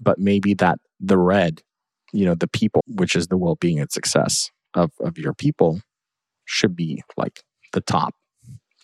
but 0.00 0.18
maybe 0.18 0.54
that 0.54 0.78
the 1.00 1.18
red, 1.18 1.62
you 2.12 2.24
know, 2.24 2.34
the 2.34 2.48
people, 2.48 2.82
which 2.86 3.16
is 3.16 3.28
the 3.28 3.36
well 3.36 3.56
being 3.56 3.80
and 3.80 3.90
success 3.90 4.50
of, 4.74 4.92
of 5.00 5.18
your 5.18 5.34
people, 5.34 5.80
should 6.44 6.74
be 6.74 7.02
like 7.16 7.42
the 7.72 7.80
top 7.80 8.14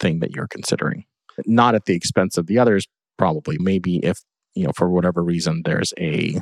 thing 0.05 0.21
that 0.21 0.33
you're 0.33 0.47
considering. 0.47 1.05
Not 1.47 1.75
at 1.75 1.87
the 1.87 1.95
expense 1.95 2.37
of 2.37 2.47
the 2.47 2.59
others, 2.59 2.87
probably. 3.17 3.57
Maybe 3.59 3.97
if, 4.05 4.19
you 4.55 4.67
know, 4.67 4.73
for 4.77 4.91
whatever 4.91 5.25
reason, 5.25 5.63
there's 5.65 5.95
a 5.99 6.41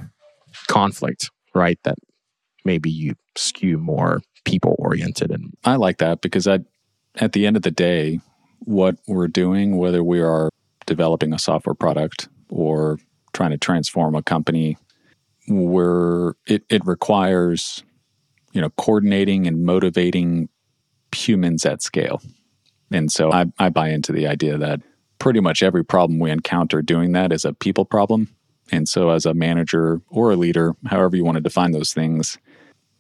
conflict, 0.67 1.31
right? 1.55 1.79
That 1.85 1.97
maybe 2.65 2.91
you 2.91 3.15
skew 3.37 3.79
more 3.79 4.21
people 4.45 4.75
oriented 4.79 5.31
and 5.31 5.55
I 5.65 5.77
like 5.77 5.99
that 5.99 6.21
because 6.21 6.49
I, 6.49 6.59
at 7.17 7.33
the 7.33 7.47
end 7.47 7.57
of 7.57 7.63
the 7.63 7.71
day, 7.71 8.21
what 8.59 8.97
we're 9.07 9.29
doing, 9.29 9.79
whether 9.79 10.03
we 10.03 10.21
are 10.21 10.51
developing 10.87 11.33
a 11.33 11.39
software 11.39 11.75
product 11.75 12.29
or 12.49 12.99
trying 13.33 13.51
to 13.51 13.59
transform 13.59 14.17
a 14.17 14.23
company, 14.23 14.77
we're 15.49 16.35
it, 16.47 16.65
it 16.69 16.85
requires, 16.85 17.85
you 18.53 18.61
know, 18.61 18.71
coordinating 18.71 19.47
and 19.47 19.65
motivating 19.65 20.49
humans 21.15 21.65
at 21.65 21.83
scale. 21.83 22.21
And 22.93 23.11
so 23.11 23.33
I, 23.33 23.47
I 23.59 23.69
buy 23.71 23.89
into 23.89 24.13
the 24.13 24.27
idea 24.27 24.59
that 24.59 24.81
pretty 25.19 25.41
much 25.41 25.63
every 25.63 25.85
problem 25.85 26.19
we 26.19 26.31
encounter 26.31 26.83
doing 26.83 27.13
that 27.13 27.33
is 27.33 27.45
a 27.45 27.53
people 27.53 27.85
problem. 27.85 28.29
And 28.71 28.89
so 28.89 29.11
as 29.11 29.27
a 29.27 29.35
manager 29.35 30.01
or 30.09 30.33
a 30.33 30.37
leader, 30.37 30.75
however 30.87 31.17
you 31.17 31.25
want 31.25 31.37
to 31.37 31.43
define 31.43 31.73
those 31.73 31.93
things, 31.93 32.39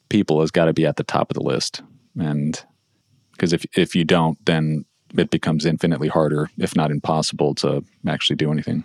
people 0.08 0.40
has 0.40 0.50
got 0.50 0.66
to 0.66 0.72
be 0.72 0.86
at 0.86 0.96
the 0.96 1.04
top 1.04 1.30
of 1.30 1.34
the 1.34 1.42
list. 1.42 1.82
And 2.18 2.62
because 3.32 3.52
if 3.52 3.64
if 3.76 3.94
you 3.94 4.04
don't, 4.04 4.42
then 4.44 4.84
it 5.16 5.30
becomes 5.30 5.66
infinitely 5.66 6.08
harder, 6.08 6.50
if 6.58 6.76
not 6.76 6.90
impossible, 6.90 7.54
to 7.56 7.84
actually 8.06 8.36
do 8.36 8.52
anything. 8.52 8.84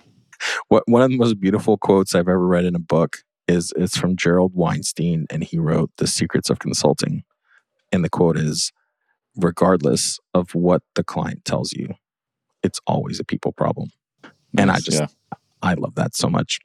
what 0.67 0.83
one 0.87 1.01
of 1.01 1.09
the 1.09 1.17
most 1.17 1.39
beautiful 1.39 1.77
quotes 1.77 2.15
I've 2.15 2.27
ever 2.27 2.45
read 2.45 2.65
in 2.65 2.75
a 2.75 2.79
book 2.79 3.17
is 3.47 3.73
it's 3.77 3.97
from 3.97 4.17
Gerald 4.17 4.53
Weinstein 4.55 5.25
and 5.29 5.43
he 5.43 5.57
wrote 5.57 5.91
The 5.97 6.07
Secrets 6.07 6.49
of 6.49 6.59
Consulting. 6.59 7.23
And 7.91 8.03
the 8.03 8.09
quote 8.09 8.37
is 8.37 8.73
regardless 9.37 10.19
of 10.33 10.53
what 10.55 10.81
the 10.95 11.03
client 11.03 11.45
tells 11.45 11.73
you, 11.73 11.93
it's 12.63 12.79
always 12.87 13.19
a 13.19 13.23
people 13.23 13.51
problem. 13.51 13.89
And 14.57 14.71
I 14.71 14.79
just 14.79 15.01
yeah. 15.01 15.07
I 15.61 15.73
love 15.73 15.95
that 15.95 16.15
so 16.15 16.29
much. 16.29 16.59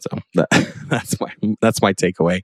So 0.00 0.18
that, 0.34 0.48
that's 0.88 1.20
my 1.20 1.32
that's 1.60 1.82
my 1.82 1.92
takeaway. 1.92 2.42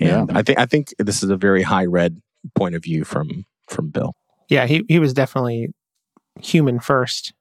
And 0.00 0.30
Yeah. 0.30 0.38
I 0.38 0.42
think 0.42 0.58
I 0.58 0.66
think 0.66 0.94
this 0.98 1.22
is 1.22 1.30
a 1.30 1.36
very 1.36 1.62
high 1.62 1.84
red 1.86 2.20
point 2.54 2.74
of 2.74 2.82
view 2.82 3.04
from 3.04 3.46
from 3.68 3.90
Bill. 3.90 4.14
Yeah, 4.48 4.66
he 4.66 4.84
he 4.88 4.98
was 4.98 5.12
definitely 5.12 5.74
human 6.40 6.80
first. 6.80 7.32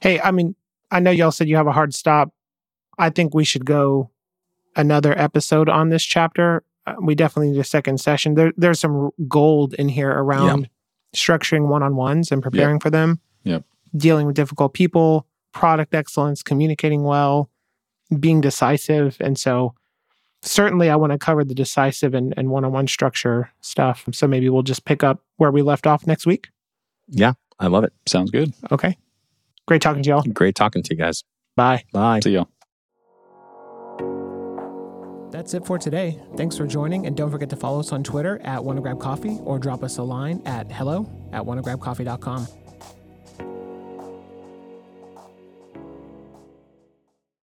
Hey, 0.00 0.20
I 0.20 0.30
mean, 0.30 0.54
I 0.90 1.00
know 1.00 1.10
y'all 1.10 1.32
said 1.32 1.48
you 1.48 1.56
have 1.56 1.66
a 1.66 1.72
hard 1.72 1.94
stop. 1.94 2.30
I 2.98 3.10
think 3.10 3.34
we 3.34 3.44
should 3.44 3.64
go 3.64 4.10
another 4.76 5.18
episode 5.18 5.68
on 5.68 5.88
this 5.88 6.04
chapter. 6.04 6.62
Uh, 6.86 6.94
we 7.00 7.14
definitely 7.14 7.52
need 7.52 7.60
a 7.60 7.64
second 7.64 7.98
session. 7.98 8.34
There, 8.34 8.52
there's 8.56 8.80
some 8.80 9.10
gold 9.26 9.74
in 9.74 9.88
here 9.88 10.10
around 10.10 10.68
structuring 11.14 11.68
one-on-ones 11.68 12.30
and 12.30 12.42
preparing 12.42 12.78
for 12.80 12.90
them. 12.90 13.20
Yep. 13.44 13.64
Dealing 13.96 14.26
with 14.26 14.36
difficult 14.36 14.74
people, 14.74 15.26
product 15.52 15.94
excellence, 15.94 16.42
communicating 16.42 17.04
well, 17.04 17.50
being 18.18 18.40
decisive, 18.40 19.16
and 19.20 19.38
so 19.38 19.74
certainly 20.42 20.90
I 20.90 20.96
want 20.96 21.12
to 21.12 21.18
cover 21.18 21.44
the 21.44 21.54
decisive 21.54 22.14
and, 22.14 22.34
and 22.36 22.50
one-on-one 22.50 22.86
structure 22.86 23.50
stuff. 23.60 24.04
So 24.12 24.26
maybe 24.26 24.48
we'll 24.48 24.62
just 24.62 24.84
pick 24.84 25.02
up 25.02 25.22
where 25.36 25.50
we 25.50 25.62
left 25.62 25.86
off 25.86 26.06
next 26.06 26.26
week. 26.26 26.48
Yeah, 27.08 27.34
I 27.58 27.68
love 27.68 27.84
it. 27.84 27.92
Sounds 28.06 28.30
good. 28.30 28.52
Okay. 28.70 28.96
Great 29.66 29.82
talking 29.82 30.02
to 30.02 30.08
y'all. 30.08 30.22
Great 30.22 30.54
talking 30.54 30.82
to 30.82 30.94
you 30.94 30.98
guys. 30.98 31.24
Bye. 31.56 31.84
Bye. 31.92 32.20
See 32.20 32.32
ya. 32.32 32.44
That's 35.34 35.52
it 35.52 35.66
for 35.66 35.80
today. 35.80 36.16
Thanks 36.36 36.56
for 36.56 36.64
joining, 36.64 37.06
and 37.06 37.16
don't 37.16 37.28
forget 37.32 37.50
to 37.50 37.56
follow 37.56 37.80
us 37.80 37.90
on 37.90 38.04
Twitter 38.04 38.40
at 38.44 38.60
WannaGrabCoffee 38.60 39.44
or 39.44 39.58
drop 39.58 39.82
us 39.82 39.98
a 39.98 40.02
line 40.04 40.40
at 40.46 40.70
hello 40.70 41.10
at 41.32 41.42
WannaGrabCoffee.com. 41.42 42.63